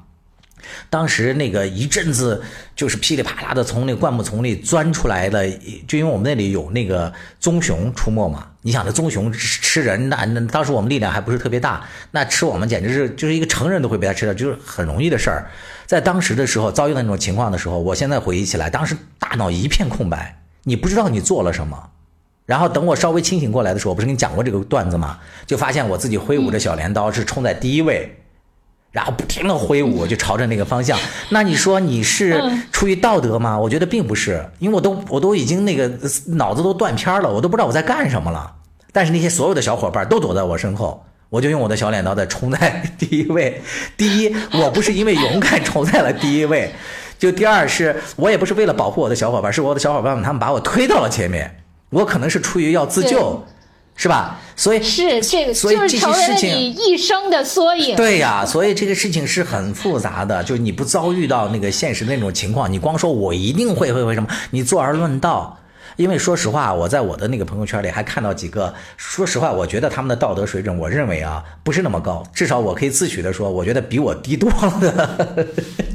[0.88, 2.42] 当时那个一阵子
[2.74, 5.48] 就是噼里啪啦的从那个灌木丛里钻出来的，
[5.87, 8.46] 就因为我们那里有那个棕熊出没嘛。
[8.62, 15.50] 你想，那棕熊吃人，那那当时我们力量还不是特别大，那吃我们简直是就是一个成人都会被它吃掉，就是很容易的事儿。
[15.87, 21.88] 在当时的时候遭遇那种情况的时候，我现在回忆起来，当时大脑一片空白，你不知道你做了什么。
[22.44, 25.18] 然后等我稍微清醒过来的时候，我不是跟你讲过这个段子吗？
[25.46, 28.19] 就发现我自己挥舞着小镰刀是冲在第一位。
[28.92, 30.98] 然后不停的挥舞，就朝着那个方向。
[31.29, 33.59] 那你说你是出于道德吗？
[33.59, 35.88] 我觉得并不是，因为我都我都已经那个
[36.26, 38.53] 脑子都断片了，我都不知道我在干什么了。
[38.92, 43.62] 但是那些所有的小伙伴都躲在我身后，我就用我的小镰刀在冲在第一位。
[43.96, 46.72] 第一，我不是因为勇敢冲在了 第一位，
[47.16, 53.44] 就第二是我也不是为了保护我的小伙伴，是我的小伙伴们他们把我推到了前面，我可能是出于要自救。
[54.00, 54.40] 是吧？
[54.56, 57.94] 所以是这个，所以这些事情你一生的缩影。
[57.96, 60.42] 对呀，所以这个事情是很复杂的。
[60.42, 65.58] 就是你不遭遇到那个现实的那种情况，你光说我一定会会会什么，你坐而论道，
[65.96, 75.46] 因为说实话，我在我的那个朋友圈里还看到几个，说实话，我觉得他们的道德水准，我认为啊不是那么高，至少我可以自诩的说，我觉得比我低多了。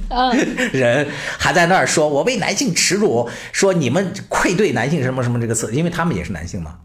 [0.72, 1.08] 人
[1.40, 6.76] 还在那儿说我为男性耻辱，说你们愧对男性什么什么这个词，因为他们也是男性嘛，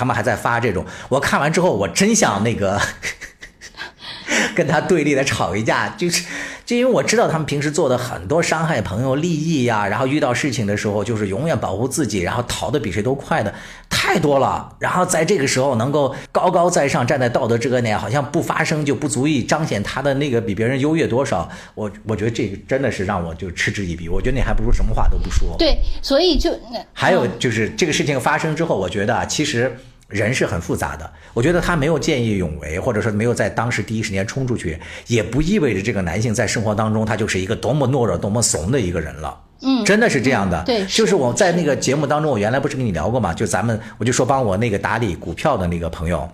[0.00, 0.82] 他们还在发这种。
[1.10, 2.80] 我看完之后，我真想那个。
[4.54, 6.24] 跟他对立的吵一架，就是
[6.64, 13.52] 就因为我知道他们平时做的很多伤害朋友利益呀，然后遇到事情的时候就是永远保护自己，然后逃的比谁都快的
[13.88, 14.76] 太多了。
[14.78, 21.48] 然后在这个时候能够高高在上站在道德制高点，好像不发声就不足以彰显他的那个比别人优越多少。
[21.74, 24.08] 我我觉得这个真的是让我就嗤之以鼻。
[24.08, 25.56] 我觉得你还不如什么话都不说。
[25.58, 26.56] 对，所以就
[26.92, 29.76] 还有就是这个事情发生之后，我觉得其实。
[30.10, 39.40] 人是很复杂的，我觉得他没有见义勇为，或者说没有在当时第一时间冲出去，也不意味着这个男性在生活当中他就是一个多么懦弱、多么怂的一个人了。
[39.62, 40.62] 嗯，真的是这样的。
[40.64, 43.32] 对，就是我在那个节目当中，我原来不是跟你聊过吗？
[43.32, 46.28] 就咱们，我就说帮我那个打理股票的那个朋友，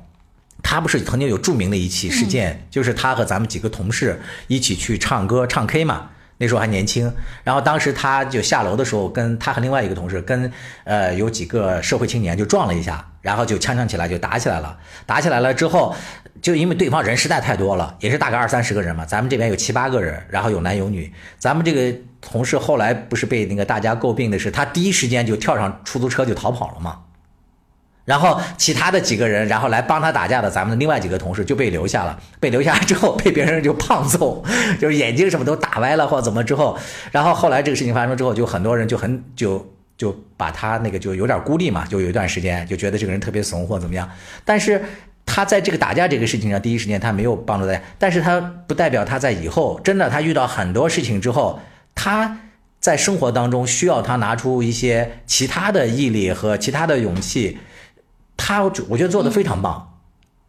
[0.62, 6.10] 他不是曾经有著名的一起事件，就是他和咱们几个同事一起去唱歌唱 K 嘛。
[6.38, 7.10] 那时候还年轻，
[7.42, 10.52] 然后当时他就下楼的时候，跟他和另外一个同事，跟
[10.84, 14.78] 呃有几个社会青年就撞了一下，然后就呛呛起来，就打起来了。
[15.04, 15.92] 打起来了之后，
[16.40, 21.12] 就因为对方人实在太多了，也是大概二三十个人嘛，咱们这边有七八个人，然后有男有女。
[21.36, 27.00] 咱们这个同事后来不是被那个大家诟病的是，他第一时间就跳上出租车就逃跑了嘛。
[28.04, 32.16] 然后其他的几个人，然后来帮他打架的，咱们的另外几个同事就被留下了。
[32.38, 34.44] 被留下来之后，被别人就胖揍，
[34.80, 36.78] 就是眼睛什么都打歪了或者怎么之后，
[37.10, 44.10] 然后后来这个事情发生之后，就很多人就很就就把他那个就有点孤立嘛，就有一段时间就觉得这个人特别怂或怎么样。
[44.44, 44.82] 但是
[45.24, 51.60] 他在这个打架这个事情上，第一时间他没有帮助大家，但是他不代表他在以后真的他遇到很多事情之后，
[51.94, 52.38] 他
[52.78, 57.58] 在生活当中需要他拿出一些其他的毅力和其他的勇气。
[58.36, 59.98] 他我觉得做的非常棒，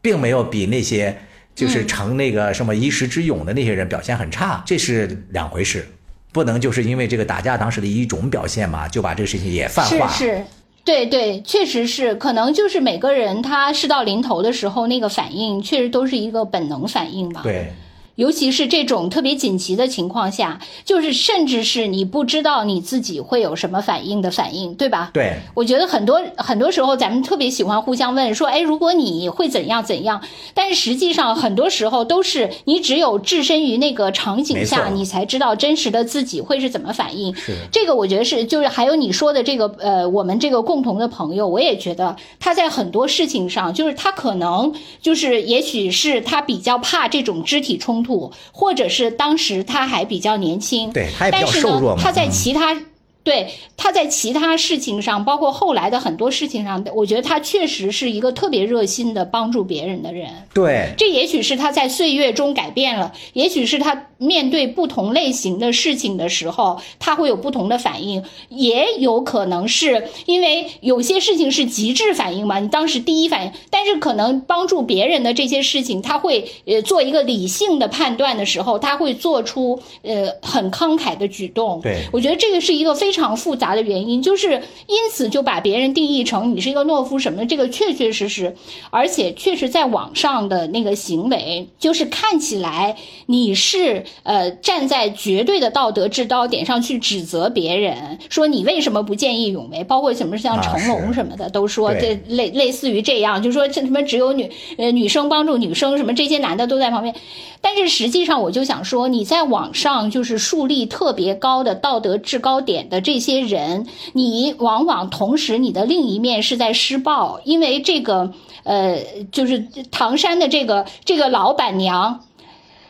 [0.02, 1.18] 并没有比那些
[1.56, 5.88] 就是成那个什么一时之勇的那些人表现很差，这是两回事，
[6.32, 10.08] 不能就是因为这个打架当时的一种表现嘛，就把这个事情也泛化。
[10.08, 10.46] 是是，
[10.84, 17.42] 对对，确实是，可能就是每个人他事到临头的时候，那个反应确实都是一个本能反应吧。
[17.44, 17.74] 对。
[18.18, 25.12] 尤其是这种特别紧急的情况下，就是甚至是你不知道你自己会有什么反应的反应，对吧？
[25.14, 30.20] 对，我觉得很多很多时候咱们特别喜欢互相问说，哎，如果你会怎样怎样？
[30.56, 37.36] 但是实际上很多时候都是你只有置身于那个场景下，你才知道真实的自己会是怎么反应。
[37.36, 48.07] 是这个，我觉得是就是还有你说的这个呃，我们这个共同的朋友，我也觉得他在很多事情上，就是他可能就是也许是他比较怕这种肢体冲突。
[48.52, 52.02] 或者是当时他还比较年轻，对，他也比较瘦弱嘛。
[52.02, 52.78] 他在其他。
[53.24, 60.30] 对，他在其他事情上，包括后来的很多事情上，我觉得他确实是一个特别热心的帮助别人的人。
[60.54, 81.80] 对，这也许是他在岁月中改变了，也许是他面对不同类型的事情的时候，他会有不同的反应，也有可能是因为有些事情是极致反应嘛，你当时第一反应，但是可能帮助别人的这些事情，他会呃做一个理性的判断的时候，他会做出呃很慷慨的举动。
[81.82, 83.28] 对，我觉得这个是一个非常。
[83.38, 88.56] 复杂的原因，就是因此就把别人定义成你是一个懦夫什么的，这个确确实实，
[88.90, 107.16] 而且确实在网上的那个行为，就是看起来你是呃站在绝对的道德制高点上去指责别人，说你为什么不见义勇为，包括什么像成龙什么的都说这类类似于这样，就说这什么只有女呃女生帮助女生什么这些男的都在旁边，
[107.62, 113.02] 但是实际上我就想说你在网上就是树立特别高的道德制高点的。
[113.08, 119.00] 这些人，你往往同时你的另一面是在施暴，因为这个，呃，
[119.32, 122.27] 就是唐山的这个这个老板娘。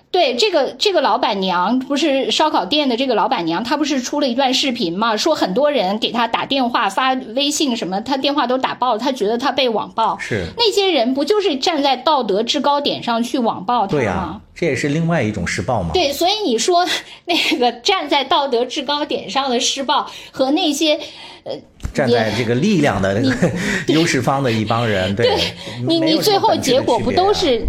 [0.09, 5.17] 对这个这个老板娘不是烧烤店的这个老板娘，她不是出了一段视频嘛？
[5.17, 10.17] 说很多人给她打电话、发微信什么，她电话都打爆了，她觉得她被网暴。
[10.17, 14.41] 是那些人不就是站在道德制高点上去网暴她吗？
[14.55, 15.91] 这也是另外一种施暴嘛？
[15.93, 16.87] 对，所以你说
[17.25, 20.97] 那个站在道德制高点上的施暴和那些
[21.43, 21.53] 呃
[21.93, 23.21] 站在这个力量的
[23.87, 25.37] 优势方的一帮人，对
[25.85, 27.67] 你你最后结果不都是？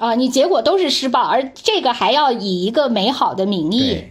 [0.00, 4.02] 啊，你结果都是施暴，而这个还要以一个美好的名义。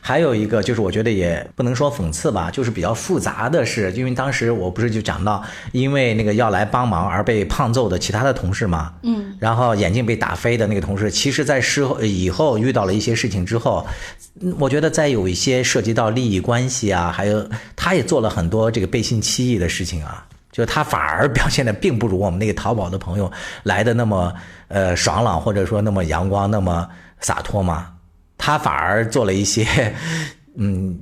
[0.00, 5.42] 还有一个就是我觉得也不能说讽刺吧，就是比较复杂的是，因为当时我不是就讲到，
[5.72, 13.84] 因为那个要来帮忙而被胖揍的其他的同事嘛，嗯，然后眼镜被打飞的那个同事，其实在事后以后遇到了一些事情之后，
[14.60, 20.24] 我觉得在有一些涉及到利益关系啊，还有他也做了很多这个背信弃义的事情啊。
[20.54, 23.30] 就他反而表现的并不如我们那个淘宝的朋友
[23.64, 24.32] 来的那么
[24.68, 26.88] 呃爽朗，或者说那么阳光，那么
[27.18, 27.88] 洒脱嘛。
[28.38, 29.66] 他反而做了一些，
[30.56, 30.96] 嗯，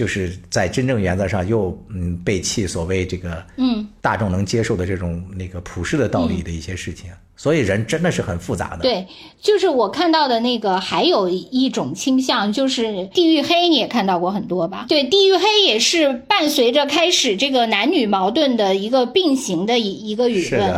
[0.00, 7.10] 就是在真正原则上又嗯背弃所谓这个嗯大众能接受的这种那个普世的道理的一些事情。
[7.36, 8.82] 所以人真的是很复杂的。
[8.82, 9.06] 对，
[9.40, 14.86] 就是我看到的那个，还有一种倾向，就是地域黑，你也看到过很多吧？
[14.88, 20.70] 对，地域黑也是伴随着开始这个男女矛盾的一个并行的一一个舆论。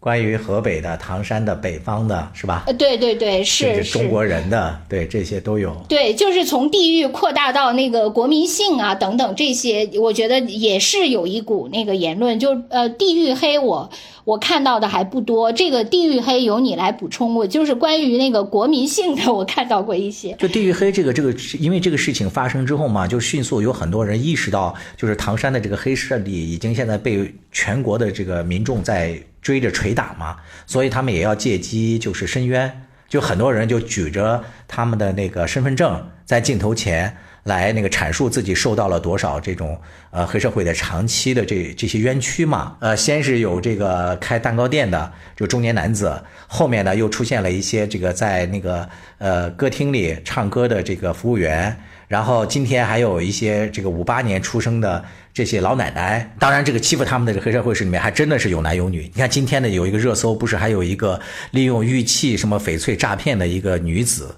[0.00, 2.64] 关于河北的、唐山的、北方的，是吧？
[2.66, 5.76] 呃，对对对，是中国人的，对这些都有。
[5.90, 13.90] 对，就是从地域扩大到那个国民性啊等等这些，我觉得也是有一股那个言论，就呃地域黑，我
[14.24, 15.52] 我看到的还不多。
[15.52, 20.32] 这个地域黑由你来补充，我就是关于那个国民性的，我看到过一些。
[20.38, 29.20] 就地域黑这个这个，因为这个事情发生之后嘛，就迅速有很多人意识到，就是唐山的这个黑势力已经现在被全国的这个民众在。
[29.42, 30.36] 追着捶打嘛，
[30.66, 39.80] 所以他们也要借机就是申冤，就很多人就举着他们的那个身份证在镜头前来那个阐述自己受到了多少这种
[40.10, 42.76] 呃黑社会的长期的这这些冤屈嘛。
[42.80, 48.88] 呃，先是有这个开蛋糕店的就中年男子，后面呢又出现了一些这个在那个
[49.18, 51.76] 呃歌厅里唱歌的这个服务员。
[52.10, 59.02] 然后今天还有一些这个五八年出生的这些老奶奶，当然这个欺负他们的这黑社会是里面还真的是有男有女。
[59.14, 61.20] 你看今天呢有一个热搜，不是还有一个
[61.52, 64.34] 利用玉器什么翡翠诈骗的一个女子，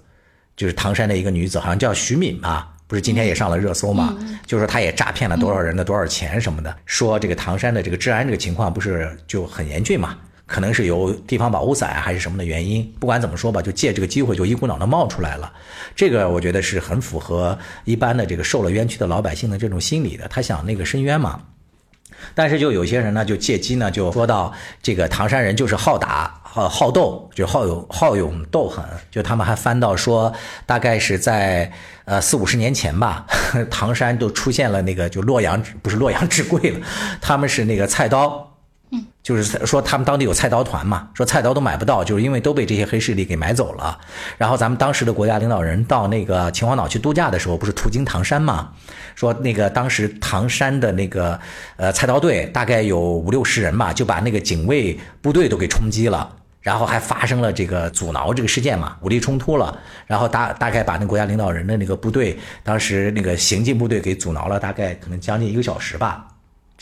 [0.55, 4.15] 就是唐山的一个女子，好像叫徐敏吧，不是今天也上了热搜嘛？
[4.45, 10.19] 就是说她也诈骗了多少人的多少钱什么的，说这个唐山的这个治安这个情况不是就很严峻嘛？
[10.53, 15.51] 可能是由地方保护伞还是什么的原因，不管怎么说吧，就借这个机会就一股脑的冒出来了。
[15.97, 21.41] 这个我觉得是很符合一般的这个受了冤屈的老百姓的这种心理的，他想那个申冤嘛。
[22.35, 28.85] 但是就有些人呢，就借机呢就说到这个唐山人就是好打、好好斗，就好勇好勇斗狠。
[29.11, 30.31] 就他们还翻到说，
[30.67, 31.73] 大概是在
[32.05, 33.25] 呃四五十年前吧，
[33.71, 36.81] 唐山都出现了那个就洛阳不是洛阳纸贵了，
[37.23, 38.52] 他们是那个菜刀。
[39.23, 43.97] 就是说他们当地有菜刀团嘛，说菜刀都买不到，就是因为都被这些黑势力给买走了。
[44.37, 48.71] 然后咱们当时的国家领导人到那个秦皇岛去度假的时候，不是途经唐山嘛？
[49.15, 51.39] 说那个当时唐山的那个
[51.77, 56.29] 呃菜刀队大概有五六十人吧，就把那个警卫部队都给冲击了，
[56.61, 66.27] 然后还发生了这个阻挠这个事件嘛，武力冲突了，然后大大概把那国家领导人的那个部队，当时那个行进部队给阻挠了，大概可能将近一个小时吧。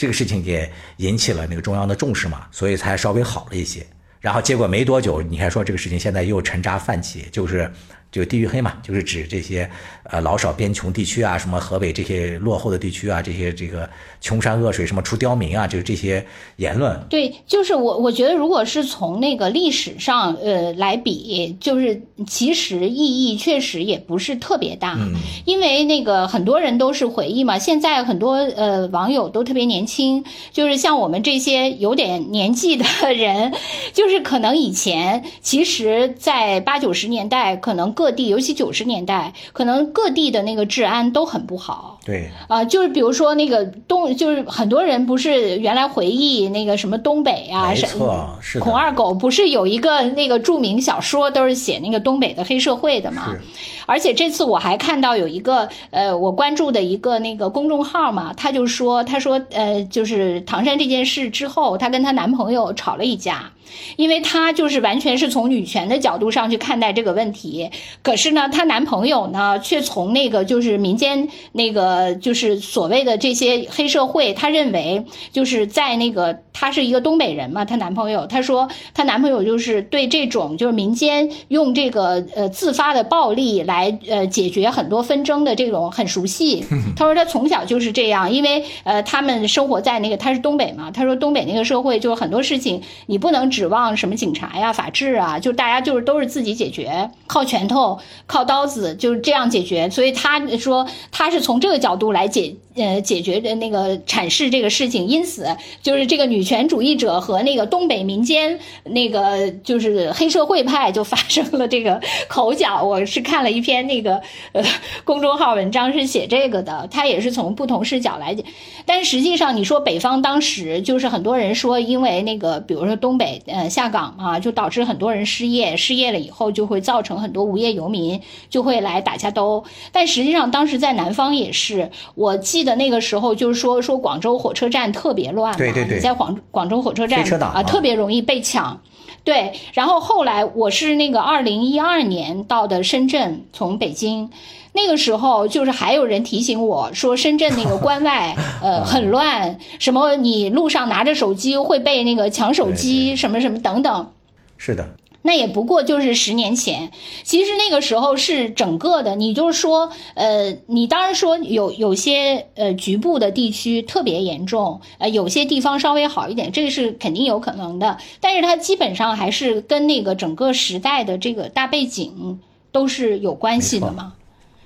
[0.00, 3.86] 这个事情也引起了那个中央的重视嘛，所以才稍微好了一些。
[4.18, 7.70] 然后结果没多久，你还说这个事情现在又沉渣泛起，就是。
[8.10, 9.70] 就地域黑嘛，就是指这些
[10.04, 13.88] 呃老少边穷地区啊，什么河北这些落后的地区啊，这些这个
[14.20, 16.98] 穷山恶水，什么出刁民啊，就是这些言论。
[17.08, 24.98] 对，就是我我觉得，如果是从那个历史上呃来比，就是其实意义确实也不是特别大，
[25.44, 27.60] 因为那个很多人都是回忆嘛。
[27.60, 32.84] 现在很多呃网友都特别年轻，就是像我们这些有点年纪的
[33.14, 33.52] 人，
[33.94, 37.94] 就是可能以前其实，在八九十年代可能。
[38.00, 41.98] 各地，尤其九十年代，可能各地的那个治安都很不好。
[42.02, 53.36] 对啊，就是比如说那个东，就是很多人不是原来回忆那个什么东北啊，没错，是孔二狗不是有一个那个著名小说，都是写那个东北的黑社会的嘛。
[53.84, 63.52] 而且这次我还看到有一个呃，我关注的一个那个公众号嘛，他就说，他说呃，就是唐山这件事之后，她跟她男朋友吵了一架。
[63.96, 67.70] 因为她就是完全是从女权的角度上去看待这个问题，
[68.02, 86.64] 可是呢，她男朋友呢却从那个就是民间那个就是所谓的这些黑社会，他认为就是在那个他是一个东北人嘛，她男朋友她说她男朋友就是对这种就是民间用这个呃自发的暴力来呃解决很多纷争的这种很熟悉。
[86.96, 93.50] 她说她从小就是这样，因为呃他们生活在那个她是东北嘛，她说东北那个社会就是很多事情你不能。
[93.50, 95.40] 指望什么警察呀、法治啊？
[95.40, 99.90] 就大家就是都是自己解决，靠拳头、靠刀子，就是这样解决。
[99.90, 105.08] 所以她说她是从这个角度来解呃解决的那个阐释这个事情。
[105.08, 105.48] 因此，
[105.82, 112.82] 就是这个女女权主义者和那个东北民间那个就是黑社会派就发生了这个口角。
[112.82, 114.22] 我是看了一篇那个
[114.52, 114.64] 呃
[115.04, 118.42] 公众号文章，是写这个的，他也是从不同视角来讲。
[118.86, 129.64] 但实际上，你说北方当时就是很多人说，因为那个比如说东北呃下岗嘛，就导致很多人失业，失业了以后就会造成很多无业游民就会来打架斗殴。
[129.92, 138.80] 但实际上当时在南方也是，我记得那个时候就是说说广州火车站特别乱嘛，对对对，你在广广州火车站啊特别容易被抢。
[139.22, 144.30] 对，然后后来我是那个二零一二年到的深圳，从北京，
[144.72, 154.10] 那个时候就是还有人提醒我说深圳那个 关外呃很乱，什么你路上拿着手机会被那个抢手机，什么什么等等。
[154.56, 154.88] 是的。
[155.22, 156.90] 那也不过就是十年前，
[157.22, 167.98] 其实那个时候是整个的，你就是说，呃，你当然说有有些呃局部的地区特别严重，呃，有些地方稍微好一点，这个是肯定有可能的。
[168.20, 172.40] 但是它基本上还是跟那个整个时代的这个大背景
[172.72, 174.14] 都是有关系的嘛，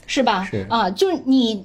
[0.07, 0.46] 是吧？
[0.50, 1.64] 是啊，就是你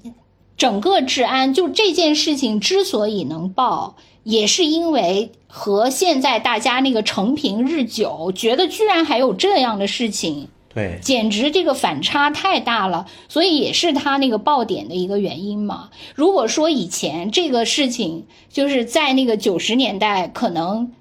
[0.60, 3.95] 整个治安，就这件事情之所以能爆。
[4.24, 15.89] 也是因为和现在大家那个成平日久，觉得居然还有这样的事情，对，简直这个反差太大了，所以也是他那个爆点的一个原因嘛。
[16.14, 20.91] 如果说以前这个事情就是在那个九十年代，可能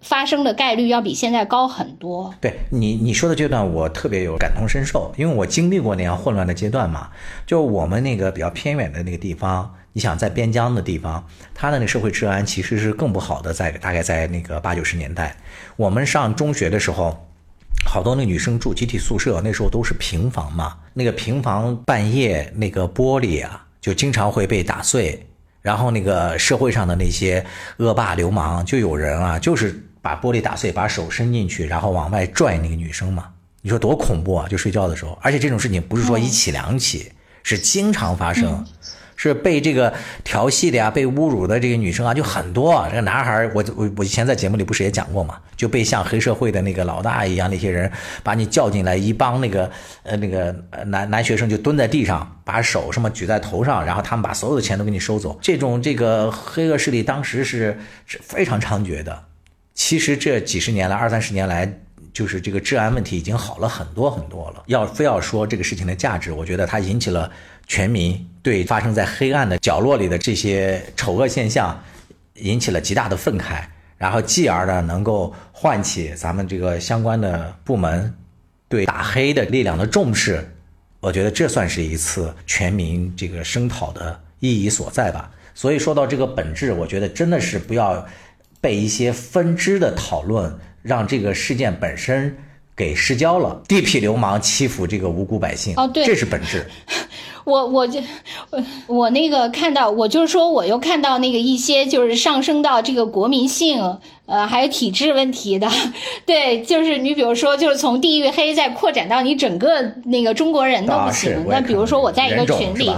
[0.00, 2.34] 发生的概率要比现在高很多。
[2.40, 7.10] 对你你说的这段，我特别有感同身受，因为我经历过那样混乱的阶段嘛。
[7.46, 9.74] 就我们那个比较偏远的那个地方。
[9.92, 15.34] 你想在边疆的地方，它的那社会治安其实是更不好的，在大概在那个八九十年代，
[15.74, 17.26] 我们上中学的时候，
[17.84, 25.26] 好多那女生住集体宿舍，那时候都是平房嘛，那个平房半夜那个玻璃啊，就经常会被打碎，
[25.60, 27.44] 然后那个社会上的那些
[27.78, 33.28] 恶霸流氓，就有人啊，就是把玻璃打碎，把手伸进去，然后往外拽那个女生嘛，
[33.62, 34.48] 你说多恐怖啊！
[34.48, 38.66] 就睡觉的时候，而且这种事情不是说一起两起，是经常发生。
[39.22, 39.92] 是被这个
[40.24, 42.82] 调戏的呀，被侮辱的这个女生啊，就很多。
[42.88, 47.92] 这个男孩，我我我以前在节目里不是也讲过嘛，就被像黑社会的那个老大一样，那些人
[48.22, 49.70] 把你叫进来，一帮那个
[50.04, 50.50] 呃那个
[50.86, 55.38] 男男学生就蹲在地上，把手什么举在头上，然后他们把所有的钱都给你收走。
[55.42, 59.24] 这种这个黑恶势力当时是是非常猖獗的。
[59.82, 61.66] 其实这几十年来，二三十年来，
[62.12, 64.62] 就是这个治安问题已经好了很多很多了。
[64.66, 67.32] 要非要说这个事情的价值，我觉得它引起了。
[67.66, 71.82] 全民对发生在黑暗的角落里的这些丑恶现象
[72.34, 73.62] 引起了极大的愤慨，
[73.96, 78.12] 然后继而呢，能够唤起咱们这个相关的部门
[78.68, 80.46] 对打黑的力量的重视。
[80.98, 85.30] 我觉得这算是一次全民这个声讨的意义所在吧。
[85.54, 88.04] 所以说到这个本质，我觉得真的是不要
[88.60, 92.36] 被一些分支的讨论让这个事件本身
[92.76, 93.62] 给失焦了。
[93.66, 96.66] 地痞流氓欺负这个无辜百姓，哦，对，这是本质。
[97.44, 98.00] 我我就
[98.50, 105.68] 我我那个看到，我就是说，我又看到那个一些就是上升到这个国民性，呃，还有体制问题的，
[106.26, 111.46] 对，就是你比如说，就是从地域黑再扩展到你整个那个中国人都不行。
[111.48, 112.92] 那比如说我在一个群里，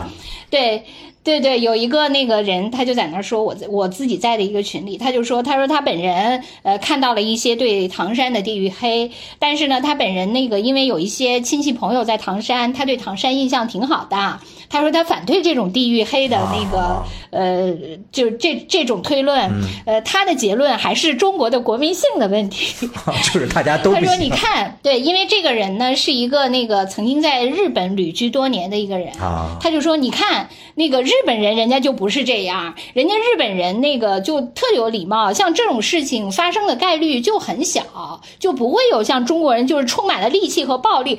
[0.50, 0.82] 对。
[1.24, 14.40] 对对，有一个那个人，他就在那儿说，我我自己在的一个群里，他就说，他说他本人呃看到了一些对唐山的地域黑，但是呢，他本人那个因为有一些亲戚朋友在唐山，他对唐山印象挺好的。
[14.68, 17.72] 他说他反对这种地域黑的那个呃，
[18.12, 19.50] 就这这种推论，
[19.86, 22.86] 呃，他的结论还是中国的国民性的问题，
[23.32, 41.18] 就是大家都他说你看，对，因为这个人呢是一个那个曾经在日本旅居多年的一个人啊，他就说你看那个日本人，人家就不是这样，人家日本人那个就特有礼貌，像这种事情发生的概率就很小，就不会有像中国人就是充满了戾气和暴力。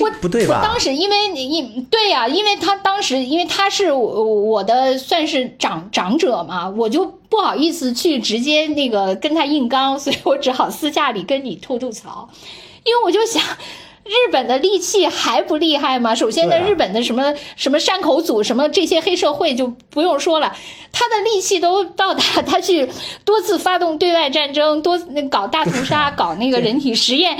[0.00, 0.60] 我不对吧？
[0.62, 12.28] 当时因为你对呀，因为他当时因为他是我我的算是长长者嘛，我就不好意思去直接那个跟他硬刚，所以我只好私下里跟你吐吐槽，
[12.84, 13.42] 因为我就想。
[14.06, 16.14] 日本的利器还不厉害吗？
[16.14, 20.54] 首先，呢，日本的什么什么山口组，什么这些黑社会就不用说了，
[20.92, 22.86] 他的利器都到达他去
[23.24, 27.38] 多次发动对外战争，多搞大屠杀， 搞那个人体实验，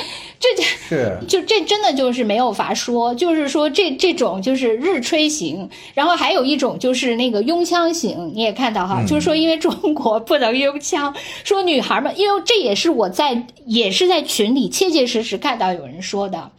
[0.56, 3.14] 这是 就这真的就是没有法说。
[3.14, 11.14] 就是说这这种就是日吹型，然后还有一种就是那个拥枪型，你也看到哈，就是说因为中国不能拥枪，
[11.44, 16.50] 说女孩们，因为这也是我在也是在群里切切实实看到有人说的。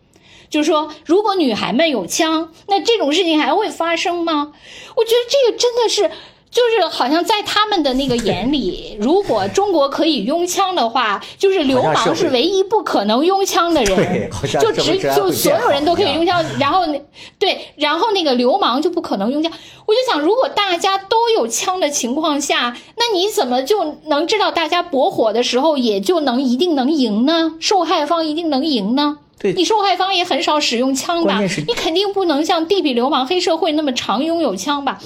[0.48, 4.54] 就是说，如果女孩们有枪，那这种事情还会发生吗？
[4.96, 6.12] 我觉得这个真的是，
[6.56, 14.30] 就是好像在他们的那个眼里，如果中国可以拥枪的话，就是流氓是唯一不可能拥枪的人，
[14.62, 17.02] 就只就所有人都可以拥枪，然后那
[17.38, 19.52] 对，然后那个流氓就不可能拥枪。
[19.86, 27.56] 我就想，如果大家都有枪的情况下，那你怎么就能知道大家搏火的时候也就能一定能赢呢？
[27.60, 29.18] 受害方一定能赢呢？
[29.38, 31.42] 对，你受害方也很少使用枪吧？
[31.68, 34.98] 你肯定不能像地痞流氓、黑社会那么常拥有枪吧？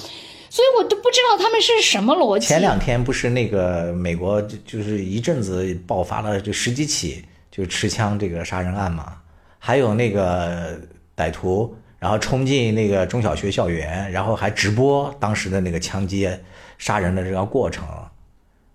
[0.50, 2.48] 所以我都不知道他们是什么逻辑。
[2.48, 9.18] 前两天不是那个美国就是一阵子爆发了就十几起就持枪这个杀人案嘛，
[9.58, 10.80] 还有那个
[11.16, 16.30] 歹徒然后冲进那个中小学校园，然后还直播当时的那个枪击
[16.78, 17.86] 杀人的这个过程。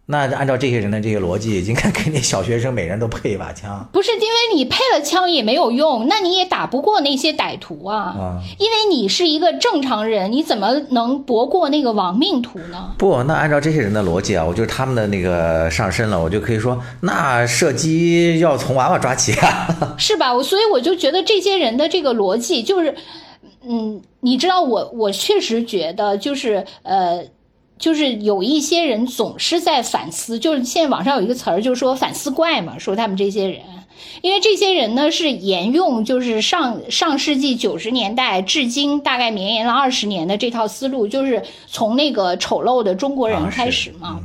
[0.06, 3.88] 那按照这些人的这些逻辑， 应该给那小学生每人都配一把枪。
[3.90, 7.96] 不是因为你配了枪也没有用，那你也打不过那些歹徒啊。
[7.96, 12.92] 啊，因为你是一个正常人，你怎么能搏过那个亡命徒呢？
[12.98, 20.34] 不，那按照这些人的逻辑啊，我就他们的那个上身了，我就可以说，那射击要从娃娃抓起啊， 是吧？
[20.34, 22.94] 我所以我就觉得这些人的这个逻辑就是，
[23.66, 27.24] 嗯，你知道我我确实觉得就是呃。
[27.78, 33.60] 就是有一些人总是在反思，就是现在网上有一个词儿，就是说反思怪嘛，说他们这些人，
[34.22, 44.20] 因为这些人呢是沿用就是上上世纪九十年代至今大概绵延了二十年的这套思路，就是从那个丑陋的中国人开始嘛，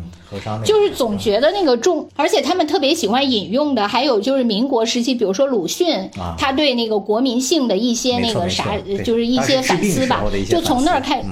[0.63, 11.23] 就是总觉得那个中，而且他们特别喜欢引用的，还有就是民国时期，比如说鲁迅，他对那个国民性的一些那个啥，就是一些反思吧，就从那儿开。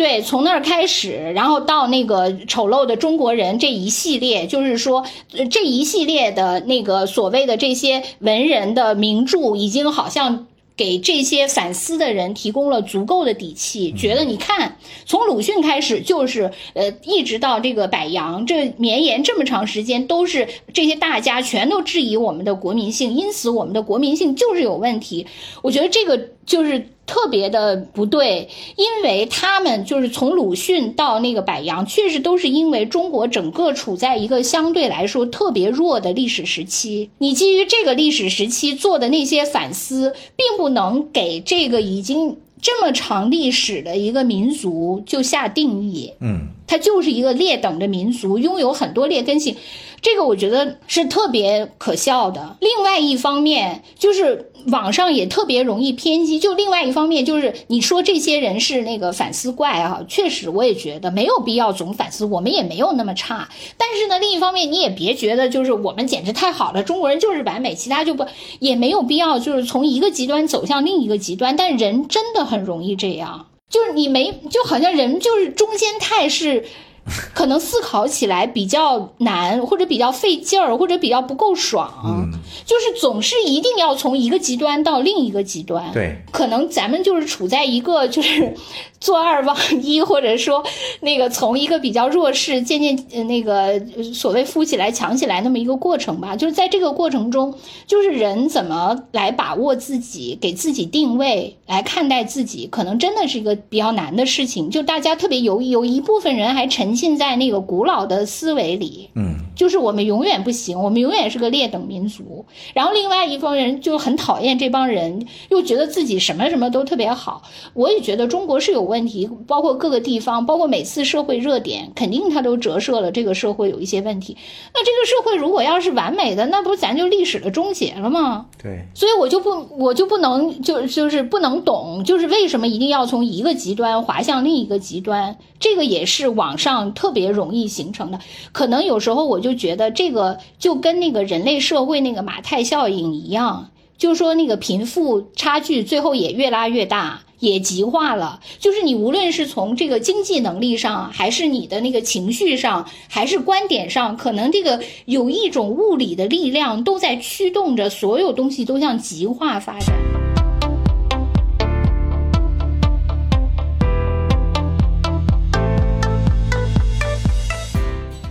[0.00, 5.04] 对，从那儿开始，然后到那个丑陋的中国人这一系列，就是说
[5.50, 25.26] 这一系列的那个所谓的这些文人的名著，已经好像给这些反思的人提供了足够的底气，觉得你看，从鲁迅开始就是呃，一直到这个柏杨，这绵延这么长时间，都是这些大家全都质疑我们的国民性，因此我们的国民性就是有问题。
[25.60, 26.88] 我觉得这个就是。
[27.10, 37.10] 特别的不对，因为他们就是从鲁迅到那个柏杨，确实都是因为中国整个处在一个相对来说特别弱的历史时期。
[37.18, 46.12] 你基于这个历史时期做的那些反思，并不能给这个已经这么长历史的一个民族就下定义。
[46.20, 49.56] 嗯，它就是一个劣等的民族，拥有很多劣根性。
[50.02, 52.56] 这个我觉得是特别可笑的。
[52.60, 56.38] 另外一方面，就是网上也特别容易偏激。
[56.38, 63.48] 就另外一方面，就是你说这些人是那个反思怪啊，确实我也觉得没有必要总反思，我们也没有那么差。
[63.76, 68.24] 但是呢，另一方面你也别觉得就是我们简直太好了，中国人就是完美，其他就不
[68.58, 71.56] 也没有必要就是从一个极端走向另一个极端。
[71.56, 76.64] 但人真的很容易这样，就是你没就好像人就是中间态是。
[77.34, 82.30] 可能思考起来比较难，或者比较费劲儿，或者比较不够爽，
[82.64, 85.90] 就是总是一定要从一个极端到另一个极端。
[85.92, 88.54] 对，可能咱们就是处在一个就是。
[89.00, 90.62] 做二忘一，或者说
[91.00, 93.80] 那个从一个比较弱势渐渐那个
[94.12, 97.54] 所谓富起来强起来那么一个过程吧，就是在这个过程中，
[97.86, 104.70] 就是人怎么来把握自己，给自己定位，来看待自己，可能真的是一个比较难的事情。
[104.70, 112.44] 就大家特别有有一部分人还沉浸在那个古老的思维里，嗯，就是我们永远不行，我们永远是个劣等民族。
[112.74, 117.42] 然后另外一方人就很讨厌这帮人，又觉得自己什么什么都特别好。
[117.72, 118.89] 我也觉得中国是有。
[118.90, 124.36] 问题包括各个地方，包括每次社会热点，肯定它都折射了这个社会有一些问题。
[124.74, 128.46] 那这个社会如果要是完美的，那不咱就历史的终结了吗？
[128.62, 135.38] 对，所以我就不，我就不能，就就是不能懂，就是为什么一定要从一个极端滑向另一个极端？
[135.58, 138.18] 这个也是网上特别容易形成的。
[138.52, 147.20] 可能有时候我就觉得，这个就跟那个人类社会那个马太效应一样，就说那个贫富差距最后也越拉越大。
[147.40, 159.96] 也极化了，就是你无论是从这个经济能力上，还是你的那个情绪上，还是观点上，可能这个有一种物理的力量都在驱动着所有东西都向极化发展。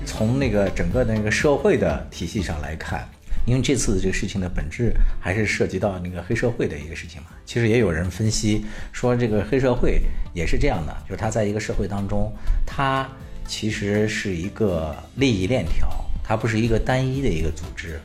[0.06, 3.08] 从那个整个的那个社会的体系上来看。
[3.50, 7.30] 因为这次这个事情的本质还是涉及到那个黑社会的一个事情嘛。
[7.46, 12.32] 其实也有人分析说，这个黑社会也是这样的，就是他在一个社会当中，
[12.64, 13.10] 它
[13.48, 15.90] 其实是一个利益链条，
[16.24, 18.00] 它不是一个单一的一个组织。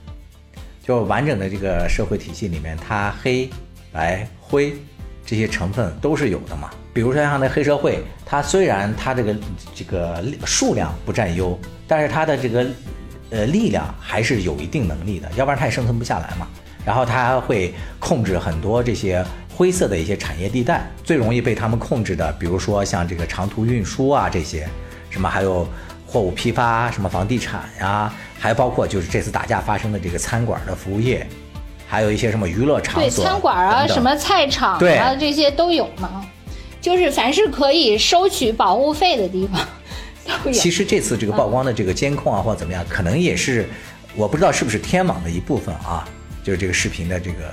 [0.83, 3.49] 就完整的这个社会体系里面，它黑、
[3.93, 4.75] 白、灰
[5.27, 6.71] 这些成分都是有的嘛。
[6.93, 9.37] 比如说像那黑社会，它虽然它这个
[9.75, 12.67] 这个数量不占优，但是它的这个
[13.35, 16.47] 呃力量还是有一定能力的，要不然它也生存不下来嘛。
[16.87, 19.25] 然后它会控制很多这些
[19.57, 24.69] 灰色的一些产业地带，最容易被他们控制的，比如说像这个长途运输啊这些，
[25.11, 25.67] 什么还有
[26.07, 31.27] 货物批发，什么房地产呀，还包括就是这次打架发生的这个餐馆的服务业。
[31.87, 36.25] 还有一些什么娱乐场所，对餐馆啊，什么菜场啊，这些都有嘛。
[36.81, 39.61] 就是凡是可以收取保护费的地方。
[40.53, 43.69] 其实这次这个曝光的这个监控啊，或者怎么样，可能也是
[44.15, 46.09] 我不知道是不是天网的一部分啊。
[46.43, 47.51] 就是这个视频的这个，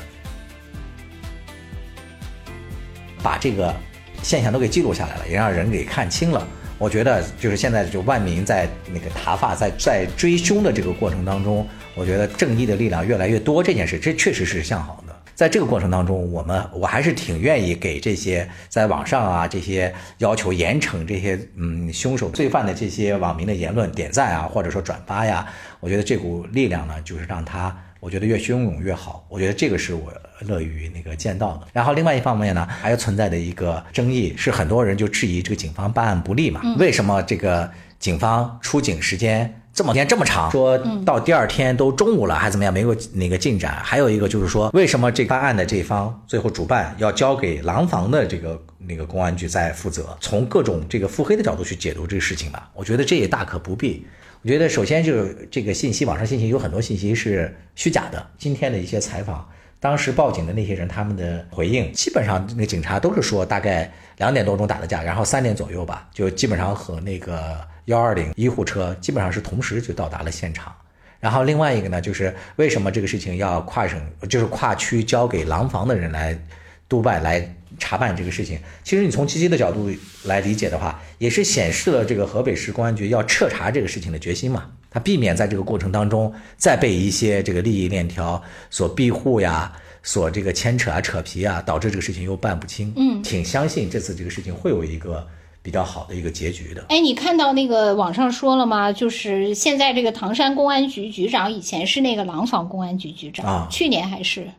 [3.24, 3.74] 把这个
[4.22, 6.46] 现象都给记录下来了，也让人给看清了。
[6.78, 11.66] 我觉得就是现在就万民在那个塔法在在追凶的这个过程当中，
[11.96, 15.01] 我觉得正义的力量越来越多，这件事这确实是向好。
[15.42, 25.48] 在这个过程当中，我们我还是挺愿意给这些在网上啊这些要求严惩这些嗯凶手罪犯的这些网民的言论点赞啊，或者说转发呀。
[25.80, 27.76] 我觉得这股力量呢，就是让他。
[28.00, 31.66] 我觉得越汹涌越好，我觉得这个是我乐于那个见到的。
[31.74, 36.62] 然后另外一方面呢，还有存在的一个争议是，很多人就质疑这个警方办案不力嘛？
[36.78, 40.52] 为什么这个警方出警时间这么天这么长？
[40.52, 42.74] 说到第二天都中午了还怎么样？
[42.74, 43.80] 没有那个进展。
[43.84, 50.18] 还有一个就是说，为什么这办案的这方最后主办要交给廊坊的这个那个公安局在负责？
[50.20, 54.06] 从各种这个腹黑的角度去解读这个事情吧，我觉得这也大可不必。
[54.44, 58.26] 我觉得首先就是这个信息，网上信息有很多信息是虚假的。
[58.38, 59.48] 今天的一些采访，
[59.80, 70.74] 当时报警的那些人他们的回应，基本上那警察都是说大概两点多钟打的架，然后三点左右吧，就基本上和那个幺二零医护车基本上是同时就到达了现场。
[71.20, 76.40] 然后另外一个呢，就是为什么这个事情要跨省，就是跨区交给廊坊的人来
[76.88, 77.56] 督办来。
[77.80, 79.90] 查办这个事情，其实你从积极的角度
[80.26, 84.70] 来理解的话，也是显示了这个河北市公安局要彻查这个事情的决心嘛。
[84.92, 89.72] 他避免在这个过程当中再被一些这个利益链条所庇护呀，
[90.04, 92.94] 所这个牵扯啊、扯皮啊，导致这个事情又办不清。
[92.98, 95.26] 嗯，挺相信这次这个事情会有一个
[95.64, 96.86] 比较好的一个结局的。
[96.90, 98.92] 哎，你看到那个网上说了吗？
[98.92, 104.52] 就是现在这个唐山公安局局长以前是那个廊坊公安局局长啊，去年还是。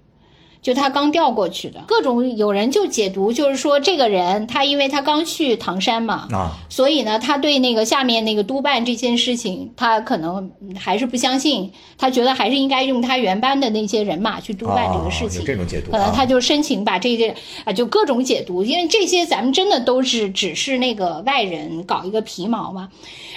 [0.63, 15.45] 就他刚调过去的，各种有人就解读，就是说这个人他因为他刚去唐山嘛，啊，所以呢，他对那个下面那个督办这件事情，他可能还是不相信，他觉得还是应该用他原班的那些人马去督办这个事情。
[15.45, 17.35] 这种解读，可能他就申请把这些
[17.65, 22.89] 啊，就各种解读，因为这些咱们真的都是只是那个外人搞一个皮毛嘛。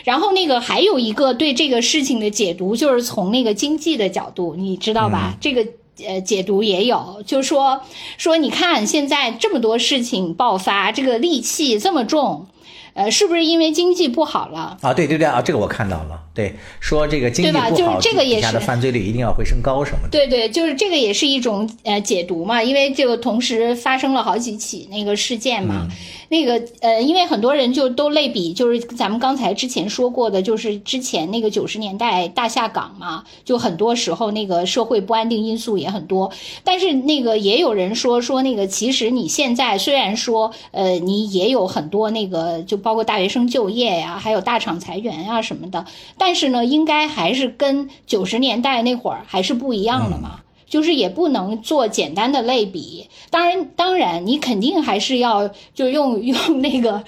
[0.04, 5.36] 然后那个还有一个对这个事情的解读，就是从那个经济的角度，你知道吧？
[5.42, 5.66] 这个。
[6.04, 7.82] 呃，解读也有，就说
[8.18, 12.48] 说你看现在这么多事情爆发，这个戾气这么重，
[12.96, 14.94] 呃，是不是因为经济不好了啊？
[14.94, 16.22] 对对对啊，这个我看到了。
[16.34, 20.10] 对，说这个经济不好，底下的犯罪率一定要会升高什么的。
[20.10, 25.88] 对对，就是这个也是一种呃解读嘛，因为这个同时发生了好几起那个事件嘛。
[26.28, 36.32] 那个呃，因为很多人就都类比，就是咱们刚才之前说过的，就是之前那个九十年代大下岗嘛，就很多时候那个社会不安定因素也很多。
[36.64, 45.88] 但是那个也有人说说那个，其实你现在虽然说呃你也有很多那个，就包括大学生就业呀，还有大厂裁员啊什么的，
[46.20, 50.42] 但是呢，应该还是跟九十年代那会儿还是不一样的嘛。
[50.68, 57.02] 就是也不能做简单的类比，当然，当然，你肯定还是要就用 用那个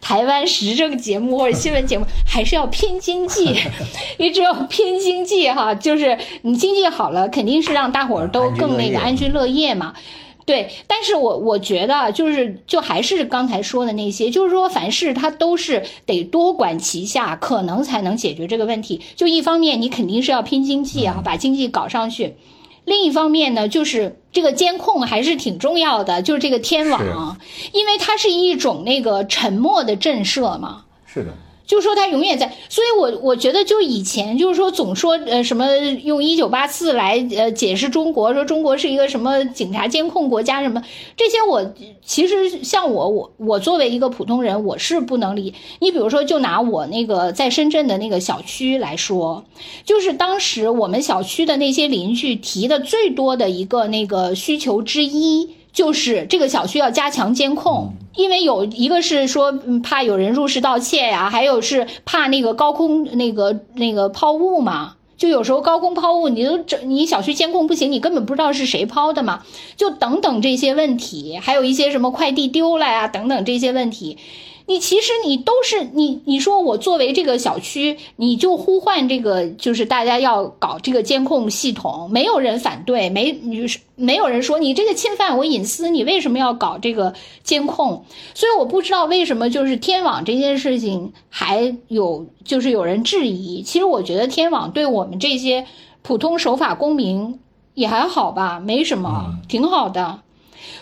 [0.00, 3.44] 台湾时政节目或者新闻节目，还是要拼经济，
[4.18, 9.94] 因为只有拼经济哈，就是你经济好了，肯定是让大伙儿都更那个安居乐业嘛。
[10.46, 19.00] 对，但是我我觉得就是就还是刚才说的那些，就是说凡事它都是得多管齐下，可能才能解决这个问题。
[19.16, 22.36] 就一方面，你肯定是要拼经济啊，把经济搞上去。
[22.84, 27.36] 另一方面呢，就是这个监控还是挺重要的，就是这个天网，
[27.72, 30.84] 因为它是一种那个沉默的震慑嘛。
[31.04, 31.34] 是的。
[31.66, 40.82] 就说他永远在，所以我我觉得就以前就是说总说呃什么用一九八四来呃解释中国，说中国是一个什么警察监控国家什么
[41.16, 45.54] 这些，我其实像我我我作为一个普通人，我是不能理。
[45.80, 49.44] 你比如说，就拿我那个在深圳的那个小区来说，
[49.84, 55.50] 就是当时我们小区的那些邻居提的最多的一个那个需求之一。
[55.76, 59.52] 就是这个小区要加强监控，因为有一个是说
[59.82, 69.42] 怕有人入室盗窃呀，还有是怕那个高空那个那个抛物嘛，就有时候高空抛物，你都这你小区监控不行，你根本不知道是谁抛的嘛。
[69.76, 74.16] 就等等这些问题，还有一些什么快递丢了呀，等等这些问题。
[74.68, 83.64] 你其实你都是你你说我作为这个小区，你就呼唤这个就是大家要搞这个监控系统，没有人反对，没你
[83.94, 87.14] 没有人说你这个侵犯我隐私，你为什么要搞这个
[87.44, 88.04] 监控？
[88.34, 93.62] 所以我不知道为什么就是天网这件事情还有就是有人质疑。
[93.62, 95.66] 其实我觉得天网对我们这些
[96.02, 97.38] 普通守法公民
[97.74, 100.20] 也还好吧，没什么，挺好的。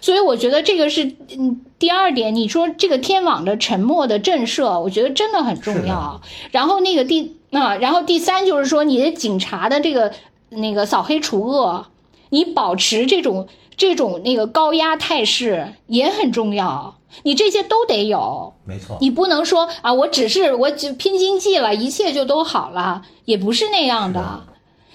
[0.05, 6.21] 所以我觉得这个是嗯第二点，你说这个天网的沉默的震慑，我觉得真的很重要。
[6.51, 10.13] 然后那个第那然后第三就是说你的警察的这个
[10.51, 11.87] 那个扫黑除恶，
[12.29, 13.49] 你保持这种
[13.79, 16.99] 这种那个高压态势也很重要。
[17.23, 18.99] 你这些都得有，没错。
[19.01, 24.43] 你不能说啊，我只是我只拼经济了，一切就都好了，也不是那样的。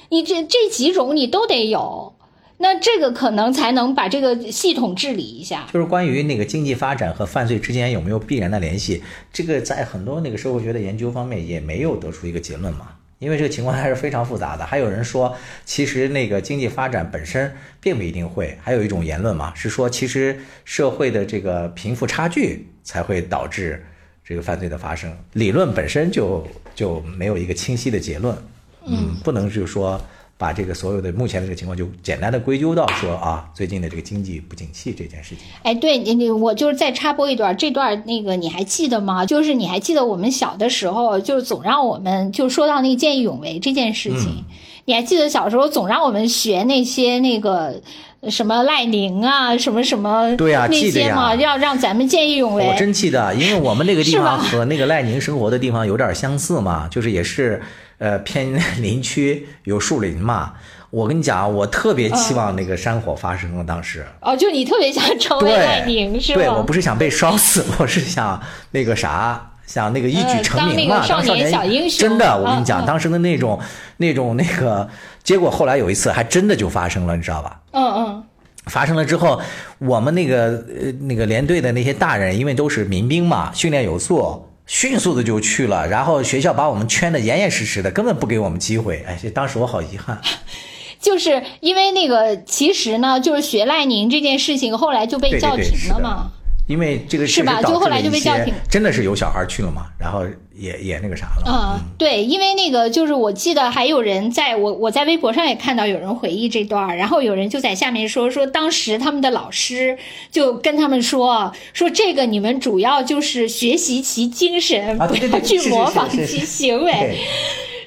[0.10, 2.14] 你这这几种你都得有。
[2.62, 5.66] 那这个可能才能把这个系统治理一下。
[5.74, 9.01] 就是关于那个经济发展和犯罪之间有没有必然的联系，
[9.32, 12.89] 这个在很多那个社会学的研究方面也没有得出一个结论嘛。
[13.20, 14.66] 因为这个情况还是非常复杂的。
[14.66, 15.34] 还有人说，
[15.66, 17.49] 其实那个经济发展本身
[17.80, 18.57] 并不一定会。
[18.62, 23.86] 还有一种言论嘛，是说其实社会的这个贫富差距才会导致
[24.24, 25.18] 这个犯罪的发生。
[25.34, 26.45] 理论本身就
[26.76, 28.38] 就没有一个清晰的结论。
[28.86, 29.99] 嗯，不能就是说。
[30.39, 35.39] 把这个所有的目前的这个情况就简单的归咎到说啊，最近的这个经济不景气这件事情。
[35.63, 39.25] 哎，对你你我就是再插播一段，这段那个你还记得吗？
[39.25, 44.45] 就是你还记得我们小的时候，就是总让我们就说到那个见义勇为这件事情，
[44.85, 47.81] 你还记得小时候总让我们学那些那个
[48.29, 52.65] 什么赖宁啊，什么什么对啊那些嘛，要让咱们见义勇为。
[52.65, 57.61] 我真记得，因为我们那个地方和那个赖宁生活的地方有点相似嘛，就是也是。
[58.00, 60.54] 呃，偏 林区有树林嘛？
[60.89, 63.64] 我跟你讲，我特别期望那个山火发生了。
[63.64, 66.39] 当时哦，就你特别想成 为赖宁是吧？
[66.39, 68.41] 对我不是想被烧死， 我是想
[68.72, 72.10] 那个啥，想那个一举成名嘛，当少年小英雄。
[72.10, 73.60] 真的，我跟你讲，当时的那种
[73.97, 74.89] 那种那个
[75.24, 77.60] 结果，后来有一次还真的就发生了，你知道吧？
[77.72, 78.24] 嗯嗯。
[78.66, 79.39] 发生了之后，
[79.80, 84.45] 我们那个呃那个连队的那些大人，因为都是民兵嘛，训练有素。
[84.70, 89.03] 迅速的就去了，然后学校把我们圈的严严实实的，根本不给我们机会。
[89.07, 90.22] 哎，当时我好遗憾，
[91.01, 96.32] 就是因为那个，其实呢，就是学赖宁这件事情，后来就被叫停了嘛。
[96.70, 97.59] 因为这个是吧？
[97.63, 99.88] 就后来就被叫停，真的是有小孩去了嘛？
[99.97, 100.24] 然后
[100.55, 101.43] 也也那个啥了。
[101.47, 109.97] 嗯，对，因为那个就是我记得还有人在我我在微博上也看到有人回忆这段然后有人就在下面说说当时他们的老师
[110.30, 117.17] 就跟他们说说这个你们主要就是学习其精神，不要去模仿其行为。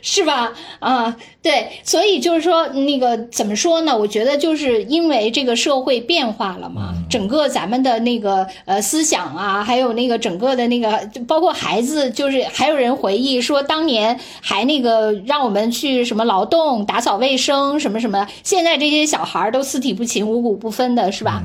[0.02, 0.52] 是吧？
[0.80, 3.96] 啊，对，所以就是说，那个怎么说呢？
[3.96, 21.44] 我觉得就是因为这个社会变化了嘛，整个咱们的那个呃思想啊，还有那个整个的那个，包括孩子，就是还有人回忆说，当年还那个让我们去什么劳动、打扫卫生什么什么，现在这些小孩都四体不勤、五谷不分的，是吧？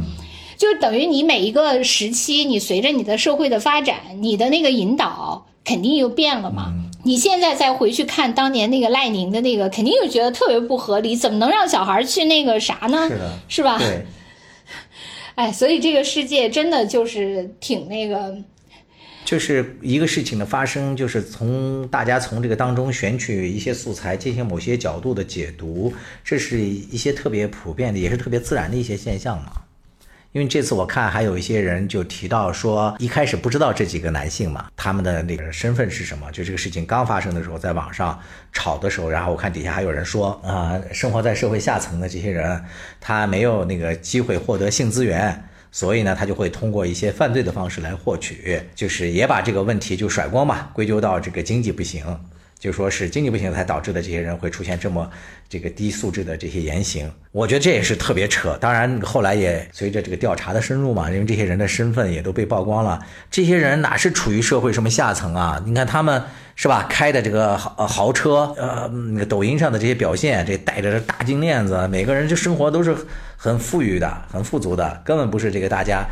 [0.57, 6.73] 就等于你每一个时期，你随着你的社会的发展，你的那个引导肯定又变了嘛。
[7.07, 13.07] 你现在再回去看当年那个赖宁的那个，肯定就觉得特别不合理，怎么能让小孩去那个啥呢？
[13.07, 13.77] 是的，是吧？
[13.77, 14.05] 对。
[15.35, 18.35] 哎，所以这个世界真的就是挺那个，
[19.23, 25.93] 就是一个事情的发生，就是从大家从这个当中选取一些素材，进行某些角度的解读，
[26.25, 29.53] 这是一些特别普遍的，也是特别自然的一些现象嘛。
[30.34, 36.32] 因为这次我看还有一些人就提到说，一开始不知道这几个男性嘛，他们的那个身份是什么？
[36.32, 38.19] 就这个事情刚发生的时候，在网上
[38.51, 42.63] 吵的时候，然后我看底下还有人说啊，生活在社会下层的这些人，
[42.99, 52.03] 他没有那个机会获得性资源，所以呢，他就会通过一些犯罪的方式来获取，就是也把这个问题就甩锅嘛，归咎到这个经济不行。
[52.59, 55.07] 就说是经济不行才导致的，这些人会出现这么
[55.49, 58.57] 这个低素质的这些言行，我觉得这也是特别扯。
[58.59, 62.99] 当然后来也随着这个调查的深入嘛，因为这些人的身份也都被曝光了。
[63.31, 65.61] 这些人哪是处于社会什么下层啊？
[65.65, 66.21] 你看他们
[66.55, 72.95] 是吧，开的这个豪豪车，呃，那个抖音上的这些表现，这戴着这大金链子，每个人就生活都是
[73.35, 76.05] 很富裕的、很富足的，根本不是这个大家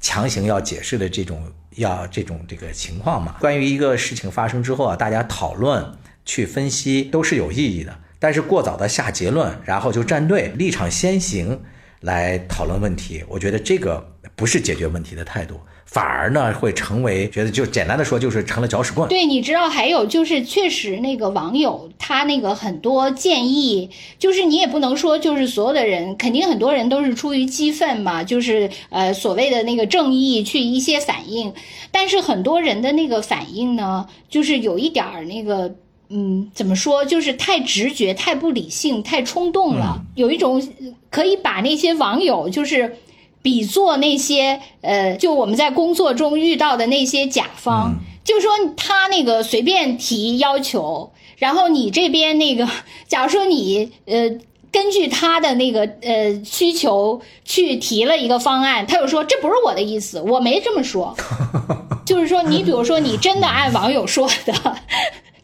[0.00, 1.42] 强行要解释的这种。
[1.76, 3.36] 要这种这个情况嘛？
[3.38, 5.84] 关于一个事情发生之后啊，大家讨论
[6.24, 7.94] 去分析都是有意义的。
[8.18, 11.60] 但是过早的下结论，然后就站队立场先行
[12.00, 19.08] 来讨论问题，我觉得这个不是解决问题的态度，反而呢会成为觉得就简单的说就是成了搅屎棍。
[19.08, 31.52] 对，你知道还有就是确实那个网友他那个很多建议，就是你也不能说就是所有的人，肯定很多人都是出于激愤嘛，就是呃所谓的那个正义去一些反应，
[31.90, 35.76] 但是很多人的那个反应呢，就是有一点儿那个。
[36.08, 37.04] 嗯，怎么说？
[37.04, 40.00] 就是太直觉、太不理性、太冲动了。
[40.14, 40.62] 有一种
[41.10, 42.96] 可以把那些网友就是
[43.42, 47.94] 比作那些呃，就我们在工作中遇到的那些甲方，
[48.24, 52.68] 就说他那个随便提要求，然后你这边那个，
[53.08, 54.30] 假如说你呃
[54.70, 61.16] 根据他的那个呃需求去提了一个方案，他又说这不是我的意思，我没这么说。
[62.06, 64.76] 就是说，你比如说你真的按网友说的。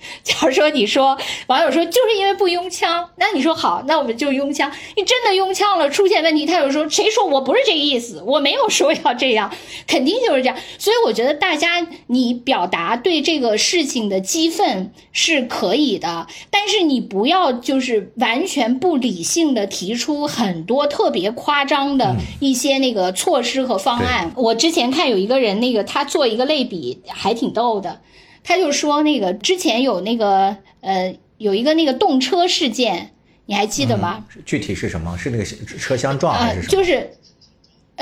[0.22, 4.70] 假如说你说网友说就是因为不拥枪，那你说好，那我们就拥枪。
[4.96, 9.53] 你真的拥枪了，出现问题，他又说谁说我不是这个意思，我没有说要这样，
[9.86, 10.57] 肯定就是这样。
[10.78, 24.32] 所以我觉得大家你表达对这个事情的激愤是可以的，但是你不要就是完全不理性的提出很多特别夸张的一些那个措施和方案。
[24.36, 28.00] 我之前看有一个人那个他做一个类比还挺逗的。
[28.45, 33.12] 他就说那个之前有那个呃有一个那个动车事件，
[33.47, 34.24] 你还记得吗？
[34.45, 35.16] 具体是什么？
[35.16, 36.70] 是那个车厢撞还是什么？
[36.70, 37.11] 就是。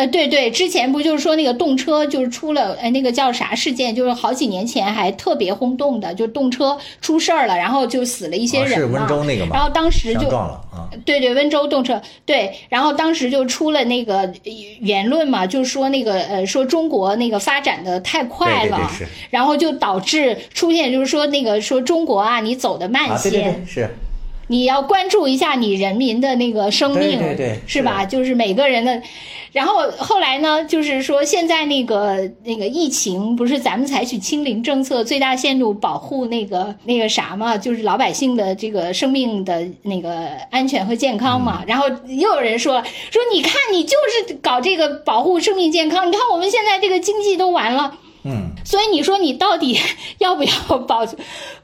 [0.01, 3.95] 呃，对对，之前不就是说那个动车就是出了，呃，那个叫啥事件？
[3.95, 9.51] 就是好几年前还特别轰动的，就动车出事儿了，然后就死了一些人是温州那个吗？
[9.53, 10.89] 然后当时就撞了啊。
[11.05, 14.33] 对对，温州动车对，然后当时就出了那个
[14.81, 18.91] 言论嘛，就说那个呃，说中国那个发展的太快了，
[19.29, 23.91] 然后就导致出现就是说那个说中国啊，你走的慢些，是，
[24.51, 28.05] 你要关注一下你人民的那个生命，对对，是吧？
[28.05, 29.01] 就是每个人的。
[29.53, 41.63] 然后后来呢，就是说现在那个那个疫情不是咱们采取清零政策，最大限度保护那个那个啥嘛，就是老百姓的这个生命的那个安全和健康嘛。
[41.65, 43.97] 然后又有人说说，你看你就
[44.27, 47.99] 是搞这个保护生命健康，你看我们现在这个经济都完了。
[48.23, 49.79] 嗯，所以你说你到底
[50.19, 51.07] 要不要保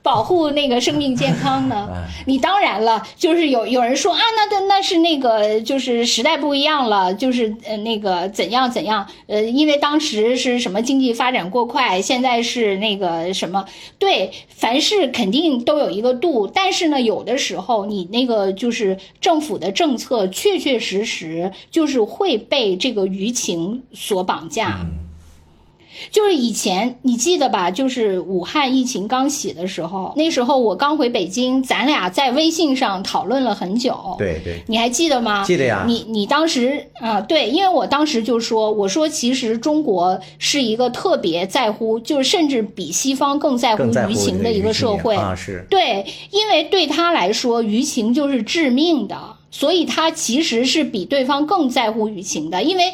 [0.02, 1.88] 保护那个生命健康呢？
[2.26, 13.64] 你当然了，就是有有人说啊，那那那是那个就是时代不一样了，就是呃那个怎样怎样呃，因为当时是什么经济发展过快，现在是那个什么
[13.98, 24.86] 对，凡事肯定都有一个度，但是呢，有的时候你那个就是政府的政策确确实实就是会被这个舆情所绑架。
[26.10, 27.70] 就是以前你记得吧？
[27.70, 34.16] 就是武汉疫情刚起的时候，那时候我刚回北京，咱俩在微信上讨论了很久。
[34.18, 35.44] 对对，你还记得吗？
[35.44, 35.84] 记得呀。
[35.86, 45.34] 你你当时啊，对，因为我当时就说，我说其实中国是一个特别在乎，就是甚至比西方更在乎舆情的一个社会啊。
[45.34, 45.66] 是。
[45.70, 49.16] 对，因为对他来说，舆情就是致命的，
[49.50, 52.92] 所以他其实是比对方更在乎舆情的，因为。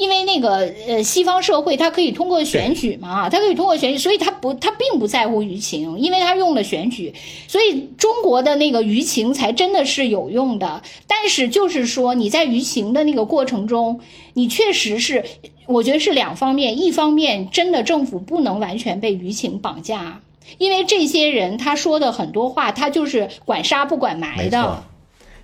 [0.00, 7.12] 因为那个呃，西方社会它可以通过选举嘛，它可以通过选举，所以它不，它并不在乎舆情，因为它用了选举，
[7.46, 10.82] 所以中国的那个舆情才真的是有用的。
[11.06, 14.00] 但是就是说你在舆情的那个过程中，
[14.32, 15.22] 你确实是，
[15.66, 20.22] 我觉得是两方面，一方面真的政府不能完全被舆情绑架，
[20.56, 24.82] 因为这些人他说的很多话，他就是管杀不管埋的。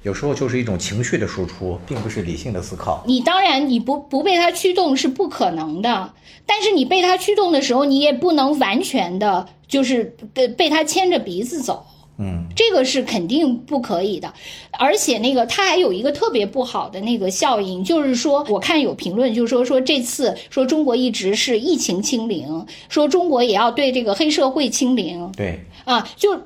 [0.07, 3.03] 有时候就是一种情绪的输出，并不是理性的思考。
[3.09, 6.13] 你当然你不不被它驱动是不可能的，
[6.47, 11.85] 但是你被它驱动的时候，你也不能完全的，就是被被它牵着鼻子走。
[12.19, 14.33] 嗯，这个是肯定不可以的。
[14.79, 25.33] 而且那个它还有一个特别不好的那个效应，就是说，我看有评论就是说说这次说中国一直是疫情清零，说中国也要对这个黑社会清零。
[25.37, 25.59] 对。
[25.87, 26.37] 啊，就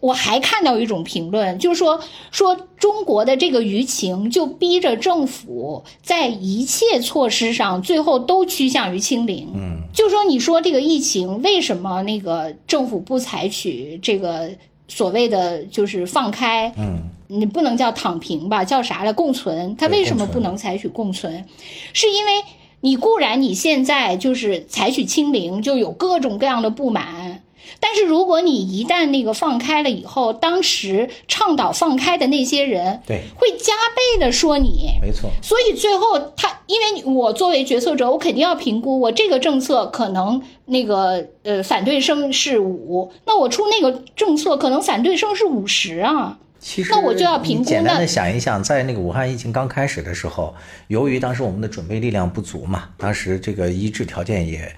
[0.00, 9.46] 我还看到一种评论，就是说说中国的这个舆情就逼着政府在一切措施上最后都趋向于清零。
[9.54, 14.50] 嗯，就说你说这个疫情为什么那个政府不采取这个
[14.88, 16.72] 所谓的就是放开？
[16.78, 19.12] 嗯，你不能叫躺平吧，叫啥了？
[19.12, 19.76] 共存？
[19.76, 21.44] 他为什么不能采取共存？
[21.92, 22.32] 是因为
[22.80, 27.42] 你固然你现在就是采取清零，就有各种各样的不满。
[27.80, 35.30] 但是如果你一旦那个放开了以后，当时倡导放开的那些人，对，会加倍的说你，没错。
[35.42, 46.38] 所以最后他，因为我作为决策者，我肯定要评估，我这个政策可能那个呃反对声是五，那我出那个政策可能反对声是五十啊。
[46.60, 47.64] 其实那我就要评估。
[47.64, 50.52] 简单的想一想，在那个武汉疫情刚开始的时候，
[50.88, 54.74] 由于当时我们的准备力量不足嘛，当时这个医治条件也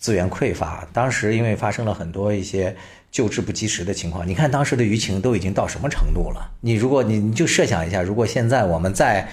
[0.00, 2.74] 资源匮乏，当时因为发生了很多一些
[3.12, 4.26] 救治不及时的情况。
[4.26, 6.50] 你看当时的舆情都已经到什么程度了？
[6.62, 9.28] 你如果你你就设想一下，如果现在我们再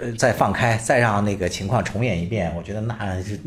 [0.00, 3.38] 呃再放开，再让那个情况重演一遍，我觉得那是。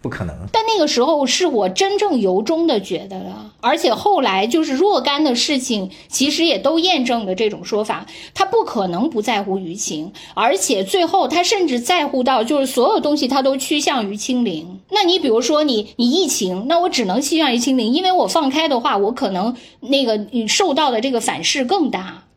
[0.00, 8.06] 不可能，但那个时候是我真正由衷的觉得了，而且后来就是若干的事情，其实也都验证了这种说法。
[8.32, 14.80] 他不可能不在乎舆情，而且最后他甚至在乎到就是所有东西他都趋向于清零。
[14.90, 22.27] 那你比如说你你疫情，那我只能趋向于清零，因为我放开的话，我可能那个你受到的这个反噬更大。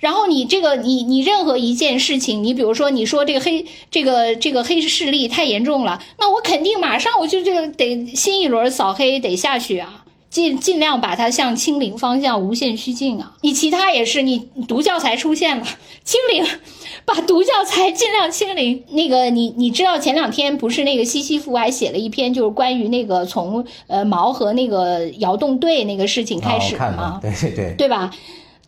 [0.00, 13.34] 然后你这个你你任何一件事情，你比如说你说这个黑这个这个黑势力太严重了，那我肯定马上我就这个得新一轮扫黑得下去啊，尽尽量把它向清零方向无限趋近啊。
[13.42, 15.66] 你其他也是，你毒教材出现了，
[16.02, 16.44] 清零，
[17.04, 18.82] 把毒教材尽量清零。
[18.90, 27.20] 那个你你知道前两天不是那个西西弗还写了一篇，就是关于那个从呃毛和那个窑洞队那个事情开始吗？
[27.22, 28.10] 对对对，对吧？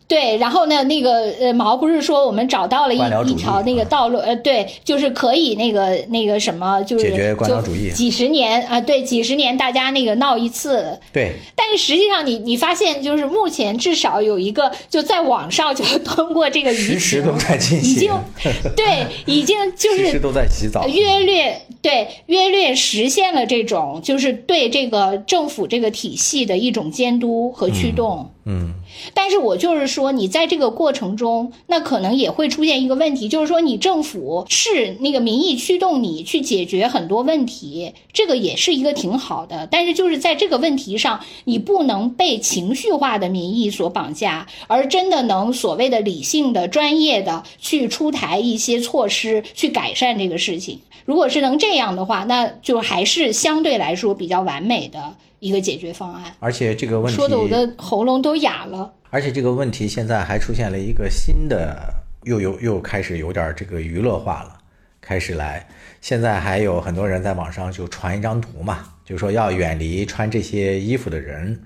[0.07, 11.33] 对，然后呢，那个呃，毛不是说我们找到了一一条那个道路，呃，对，就是可以那个那个什么，就是解决官僚主义，几十年啊，对，几十年大家那个闹一次，对。
[11.55, 18.13] 但是实际上，你你发现就是目前至少有一个就在网上就通过这个实时都在进行，已经
[18.77, 28.31] 对，已经就是都在洗澡，约略对约略实现了这种就是对这个政府这个体系的一种监督和驱动。
[28.49, 28.73] 嗯，
[29.13, 39.67] 但是我就是说，你在这个过程中，那可能也会出现一个问题，就是说，你政府是那个民意驱动你去解决很多问题，这个也是一个挺好的。
[39.69, 50.79] 但是就是在这个问题上，你不能被情绪化的民意所绑架，而真的能所谓的理性的、专业的去出台一些措施去改善这个事情。
[51.05, 55.15] 如果是能这样的话，那就还是相对来说比较完美的。
[55.39, 58.93] 一个解决方案，而且这个问题说的我的喉咙都哑了。
[59.09, 64.57] 而且这个问题现在还出现了一个新的，又有又开始有点这个娱乐化了，
[64.99, 65.65] 开始来。
[66.01, 71.59] 现在还有很多人在网上就传一张图嘛，就说要远离穿这些衣服的人，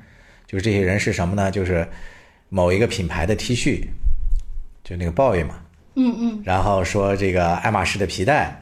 [0.48, 1.50] 就是这些人是什么呢？
[1.50, 1.88] 就是
[2.50, 3.88] 某一个品牌的 T 恤，
[4.84, 5.56] 就那个 boy 嘛，
[5.96, 8.62] 嗯嗯，然后说这个爱马仕的皮带，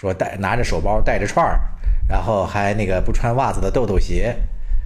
[0.00, 1.60] 说带拿着手包带着串儿。
[2.08, 4.34] 然后还那个不穿袜子的豆豆鞋，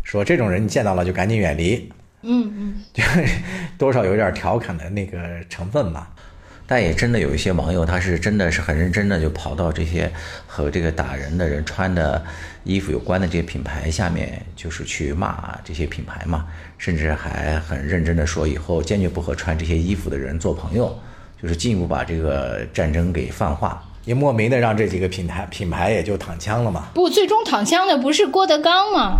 [0.02, 1.90] 说这种人你见到了就赶紧远离。
[2.22, 3.02] 嗯嗯， 就
[3.78, 6.10] 多少有点调侃的那个成分吧。
[6.66, 10.10] 但也真的有一些网友，他是真的是很认真的，就跑到这些
[10.46, 12.22] 和这个打人的人穿的
[12.64, 16.46] 衣服有关的这些品牌下面，就是去骂这些品牌嘛，
[16.78, 20.98] 甚至还很认真的说以后坚决不和穿这些衣服的人做朋友，
[21.40, 23.82] 就是进一步把这个战争给泛化。
[24.04, 26.88] 也莫名的让这几个品牌品牌也就躺枪了嘛？
[26.94, 29.18] 不，最终躺枪的不是郭德纲吗？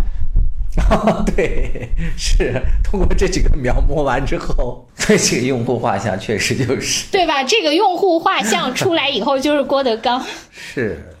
[1.25, 7.43] 对，是通过这几个描摹完之后， 这几个用户画像确实就是对吧？
[7.43, 10.21] 这个用户画像出来以后就是郭德纲。
[10.51, 11.15] 是，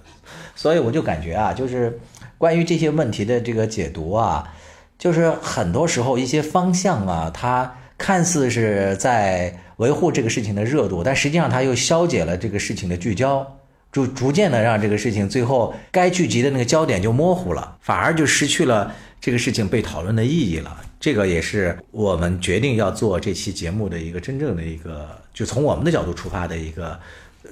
[0.55, 1.99] 所以我就感觉啊，就是
[2.37, 4.53] 关于这些问题的这个解读啊，
[4.99, 9.59] 就是很多时候一些方向啊，它看似是在。
[9.77, 13.59] 维护这个事情的热度，但实际上它又消解了这个事情的聚焦，
[13.91, 20.81] 就逐渐的让这个事情最后该聚集的那个焦点就模糊了，反而就失去了这个事情被讨论的意义了。
[20.99, 26.99] 这个也是我们决定要做这期节目的一个真正的一个，就从我们的角度出发的一个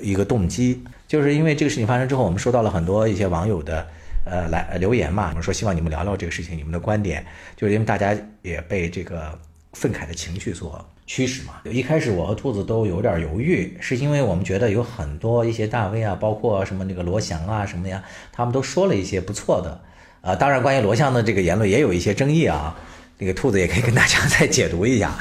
[0.02, 3.86] 一个动机，就是因为这个事情发生之后，我们收到了很多一些网友的
[4.26, 7.24] 呃来留言嘛，我们说希望你们聊聊这个事情，你们的观点，
[7.56, 9.38] 就是因为大家也被这个
[9.74, 10.84] 愤慨的情绪所。
[11.06, 18.02] 驱使嘛，一开始我和兔子都有点犹豫，是因为我们觉得有很多一些大 V 啊，包括什么那个罗翔啊什么呀，
[18.32, 19.82] 他们都说了一些不错的，
[20.22, 22.74] 啊，当然关于罗翔的这个言论也有一些争议啊，
[23.18, 25.14] 那个兔子也可以跟大家 再解读一下。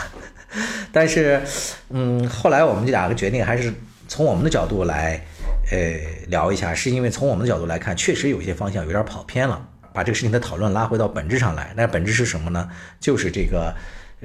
[0.92, 1.42] 但是，
[1.90, 3.74] 嗯，后来我们这两个决定还是
[4.06, 5.20] 从我们的角度来，
[5.72, 11.72] 呃，聊一下，是因为从我们的角度来看，确实有一些方向有点跑偏了，把这个事情的讨论拉回到本质上来。
[11.74, 12.70] 那本质是什么呢？
[13.00, 13.74] 就是这个。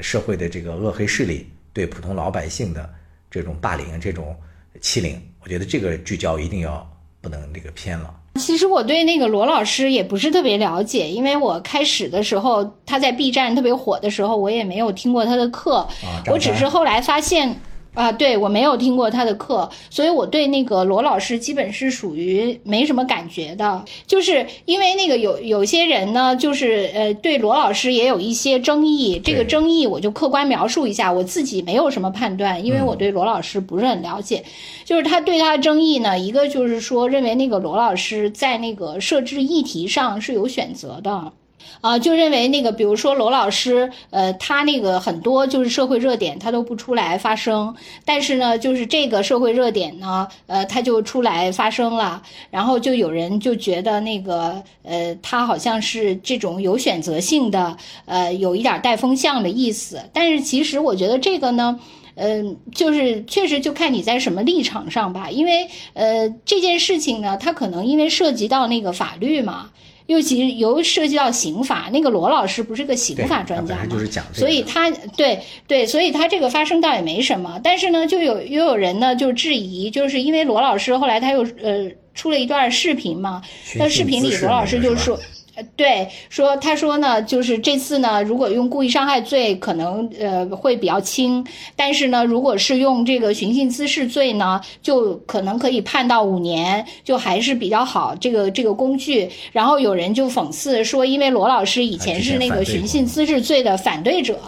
[0.01, 2.89] 社会的这个恶黑势力对普通老百姓的
[3.29, 4.35] 这种霸凌、这种
[4.81, 6.87] 欺凌，我觉得这个聚焦一定要
[7.21, 8.13] 不能那个偏了。
[8.35, 15.87] 其实我对那个罗老师也不是特别了解，因为我开始的时候他在 B 站特别火的时候，我也没有听过他的课。
[16.27, 17.59] 我只是后来发现，
[17.97, 23.83] 啊，对我没有听过他的课，所以我对那个罗老师基本是属于没什么感觉的。
[24.05, 34.43] 就是因为那个有有些人呢，就是呃对罗老师也有一些争议，这个争议我就客观描述一下，我自己没有什么判断，因为我对罗老师不是很了解。
[34.85, 41.33] 就是他对他的争议呢，一个就是说认为那个罗老师在那个设置议题上是有选择的。
[41.81, 61.79] 啊，就认为那个，比如说罗老师，呃，他那个很多就是社会热点，他都不出来发声，但是呢，就是这个社会热点呢，呃，他就出来发声了，然后就有人就觉得那个，呃，他好像是这种有选择性的，呃，有一点带风向的意思，但是其实我觉得这个呢，
[62.15, 69.69] 嗯，就是确实就看你在什么立场上吧，因为呃，这件事情呢，它可能因为涉及到那个法律嘛。
[70.07, 73.89] 尤其由涉及到刑法，那个罗老师不是个刑法专家吗？
[74.33, 77.59] 所以他对对，所以他这个发生倒也没什么。
[77.63, 83.41] 但是呢，就有又有人呢就质疑，就是因为罗老师后来他又呃出了一段视频嘛，
[83.75, 85.19] 那视频里罗老师就说。
[85.75, 98.15] 对，说他说呢，就是这次呢，如果用故意伤害罪，可能呃会比较轻，但是呢，如果是用这个寻衅滋事罪呢，就可能可以判到五年，就还是比较好。
[98.19, 104.39] 这个这个工具，然后有人就讽刺说，因为罗老师以前是那个寻衅滋事罪的反对者，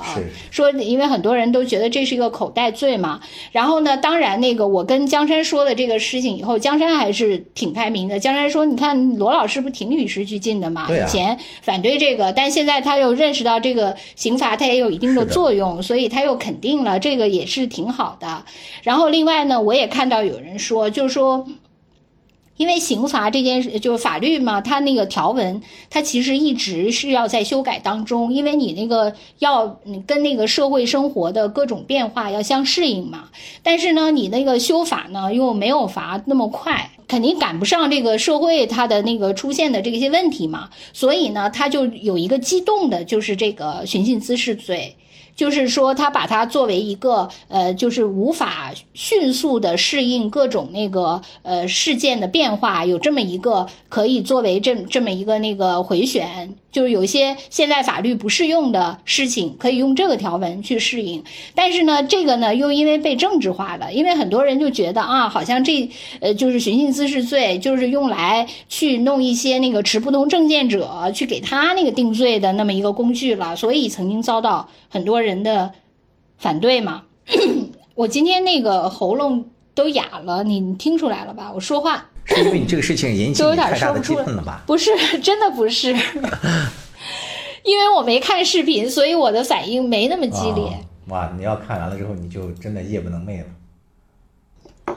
[0.52, 3.20] 说因为很多人都觉得这是一个口袋罪嘛。
[3.52, 8.20] 然后呢，当然那个我跟江山说了这个事情以后，江山还是挺开明的。
[8.20, 10.88] 江山说，你看罗老师不挺与时俱进的嘛？
[11.04, 18.44] 以前反对这个，但现在他又认识到这个刑罚它也有一定的作用，所以他又肯定了这个也是挺好的。
[18.84, 21.48] 然后另外呢，我也看到有人说，就是说。
[22.60, 33.30] 因为刑罚这件事，就是法律嘛，它那个条文，它其实一直是要在修改当中，因为你那个要跟那个社会生活的各种变化要相适应嘛。
[33.64, 40.70] 但是呢，你那个修法呢又没有法那么快，肯定赶不上这个社会它的那个出现的这些问题嘛。
[40.92, 44.98] 所以呢，它就有一个激动的，就是这个寻衅滋事罪。
[45.40, 56.56] 就是说，他把它作为一个呃，就是无法迅速的适应各种那个呃事件的变化，有这么一个可以作为这这么一个那个回旋。
[56.72, 61.24] 就是有一些现在法律不适用的事情，可以用这个条文去适应。
[61.56, 65.90] 但是呢，这个呢又因为被政治化了，因为很多人就觉得啊，好像这
[66.20, 75.72] 呃就是寻衅滋事罪，就是用来去弄一些那个持不同政见者去给他那个定罪的那么一个工具了，所以曾经遭到很多人的
[76.38, 77.04] 反对嘛。
[77.96, 81.52] 我今天那个喉咙都哑了，你听出来了吧？
[81.54, 82.10] 我说话。
[82.26, 84.64] 是因为你这个事情引起你太大的激愤了吧？
[84.68, 85.92] 不是，真的不是，
[87.66, 90.78] 因为我没看视频，所以我的反应没那么激烈。
[91.08, 93.46] 哇，你要看完了之后，你就真的夜不能寐了，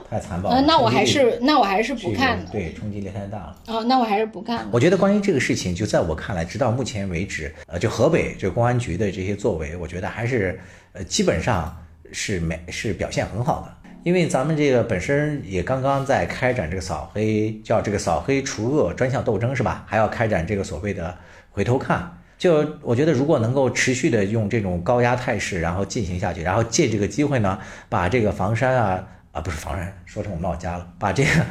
[0.09, 0.61] 太残暴了。
[0.61, 2.45] 那我还是那我还是不看了。
[2.51, 3.55] 对，冲击力太大了。
[3.67, 4.69] 哦，那我还是不看了。
[4.71, 10.59] 我觉得关于这个事情，就在我看来，直到目前为止，呃，就河北这公安局的这些作为，我觉得还是
[10.93, 11.75] 呃，基本上
[12.11, 13.73] 是没是表现很好的。
[14.03, 19.85] 因为咱们这个本身也刚刚在开展这个扫黑，叫这个扫黑除恶专项斗争是吧？
[19.87, 21.17] 还要开展这个所谓的
[21.51, 22.17] 回头看。
[22.37, 27.57] 就我觉得，如果能够持续的用这种高压态势，然后进行下去，然后借这个机会呢，
[27.87, 31.45] 把这个房山啊啊不是房山，说成我们老家了，把这个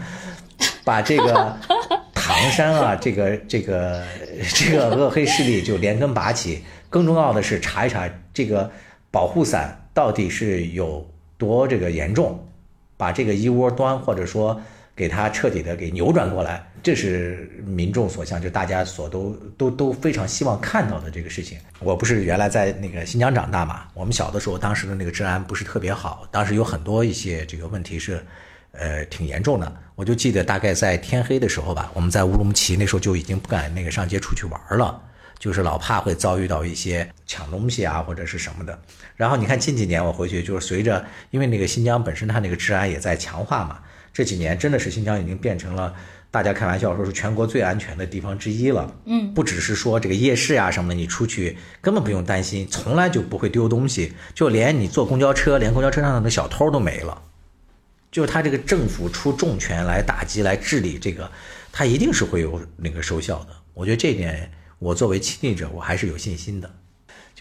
[0.82, 1.54] 把这个
[2.14, 4.02] 唐山啊这个这个
[4.54, 6.64] 这个恶黑势力就连根拔起。
[6.88, 8.70] 更重要的是查一查这个
[9.10, 11.06] 保护伞到底是有。
[11.38, 12.46] 多这个严重，
[12.96, 14.60] 把这个一窝端或者说
[15.02, 21.58] 给他彻底的给扭转过来，这是民众所向，就大家所都都都非常希望看到的这个事情。
[21.80, 28.24] 我不是原来在那个新疆长大嘛，我们小的时候当时的那个治安不是特别好，当时有很多一些这个问题是，
[28.70, 29.72] 呃，挺严重的。
[29.96, 35.02] 我就记得大概在天黑的时候吧，我们在乌鲁木齐那时候就已经不敢那个上街出去玩了。
[35.36, 38.80] 就是老怕会遭遇到一些抢东西啊，或者是什么的。
[39.16, 43.80] 然后你看近几年我回去，就是随着因为那个新疆本身它那个治安也在强化嘛，
[44.12, 45.94] 这几年真的是新疆已经变成了
[46.30, 48.94] 大家开玩笑说是全国最安全的地方之一了。
[49.06, 57.22] 嗯，不只是说这个夜市啊什么的，你出去根本不用担心，从来就不会丢东西，就连你坐公交车，连公交车上的小偷都没了。
[58.10, 61.30] 就是他这个政府出重拳来打击来治理这个，
[61.72, 63.48] 他一定是会有那个收效的。
[63.74, 64.50] 我觉得这一点。
[64.78, 66.68] 我作为亲历者，我还是有信心的。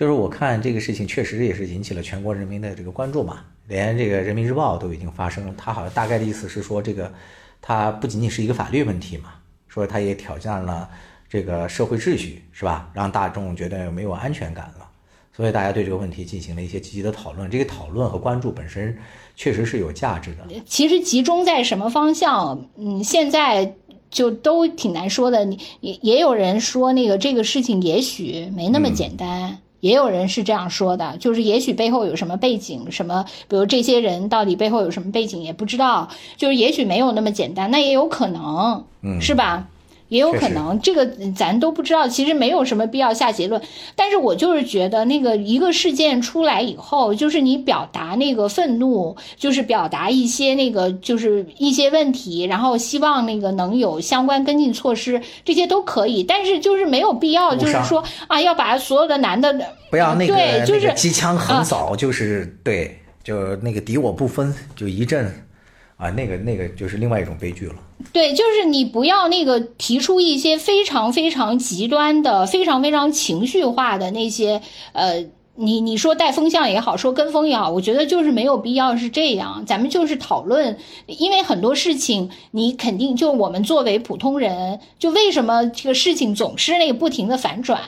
[0.02, 5.54] 就是我看这个事情确实也是引起了全国人民的这个关注嘛，连这个人民日报都已经发声了。
[5.56, 7.14] 他好像大概的意思是说，这个
[7.62, 9.34] 它不仅仅是一个法律问题嘛，
[9.68, 10.90] 说它也挑战了
[11.30, 12.90] 这个社会秩序，是吧？
[12.96, 14.90] 让大众觉得没有安全感了。
[15.32, 17.48] 所以大家对这个问题进行了一些积极的讨论。
[17.48, 18.98] 这个讨论和关注本身
[19.36, 20.48] 确实是有价值的。
[20.66, 22.70] 其实集中在什么方向？
[22.76, 23.76] 嗯，现在
[24.10, 25.46] 就都挺难说的。
[25.46, 29.60] 你也也有人说，那个这个事情也许没那么简单。
[29.82, 39.68] 也有人是这样说的，就是也许背后有什么背景，什么，比如这些人到底背后有什么背景也不知道，就是也许没有那么简单，那也有可能，嗯，是吧？
[40.12, 42.06] 也有可能，这个咱都不知道。
[42.06, 43.62] 其实没有什么必要下结论。
[43.96, 56.22] 但是我就是觉得，那个一个事件出来以后，就是你表达那个愤怒，就是表达一些那个就是一些问题，然后希望那个能有相关跟进措施，这些都可以。
[56.22, 59.56] 但是就是没有必要，就是说啊，要把所有的男的
[59.90, 65.34] 不要那个对，就是机枪横扫，就是对，就那个敌我不分，就一阵。
[66.02, 67.76] 啊，那个那个就是另外一种悲剧了。
[68.12, 74.60] 对，就是你不要那个提出一些非常非常极端的、非常非常情绪化的那些
[74.94, 75.24] 呃。
[75.62, 79.64] 你你说带风向也好，说跟风也好，我觉得就是没有必要是这样。
[79.66, 80.76] 咱们就是讨论，
[81.06, 87.80] 因为很多事情你肯定就我们作为普通人，就为什么这个事情总是那个不停的反转？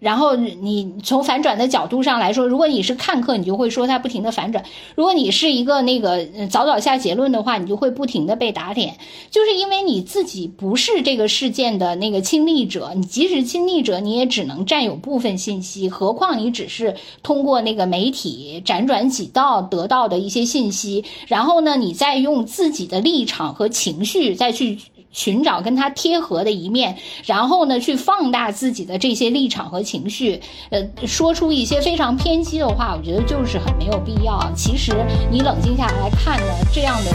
[0.00, 4.64] 然后你从反转的角度上来说，如果你是看客，你就会说它不停的反转；
[4.96, 8.96] 如果你是一个那个早早下结论的话，你就会不停的被打脸。
[9.30, 16.96] 就是因为你自己不是这个事件的那个亲历者，你即使亲历者，你也只能占有部分信息，何况你只是。
[17.22, 24.78] 通过那个媒体辗转几道得到的一些信息，然后呢，你再用自己的立场和情绪再去
[25.10, 30.40] 寻找跟他贴合的一面，然后呢，去放大自己的这些立场和情绪，
[30.70, 34.40] 呃，说出一些非常偏激的话，我觉得就是很没有必要。
[34.56, 34.92] 其实
[35.30, 37.10] 你冷静下来看呢，这样的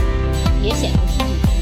[0.64, 1.57] 也显得自己。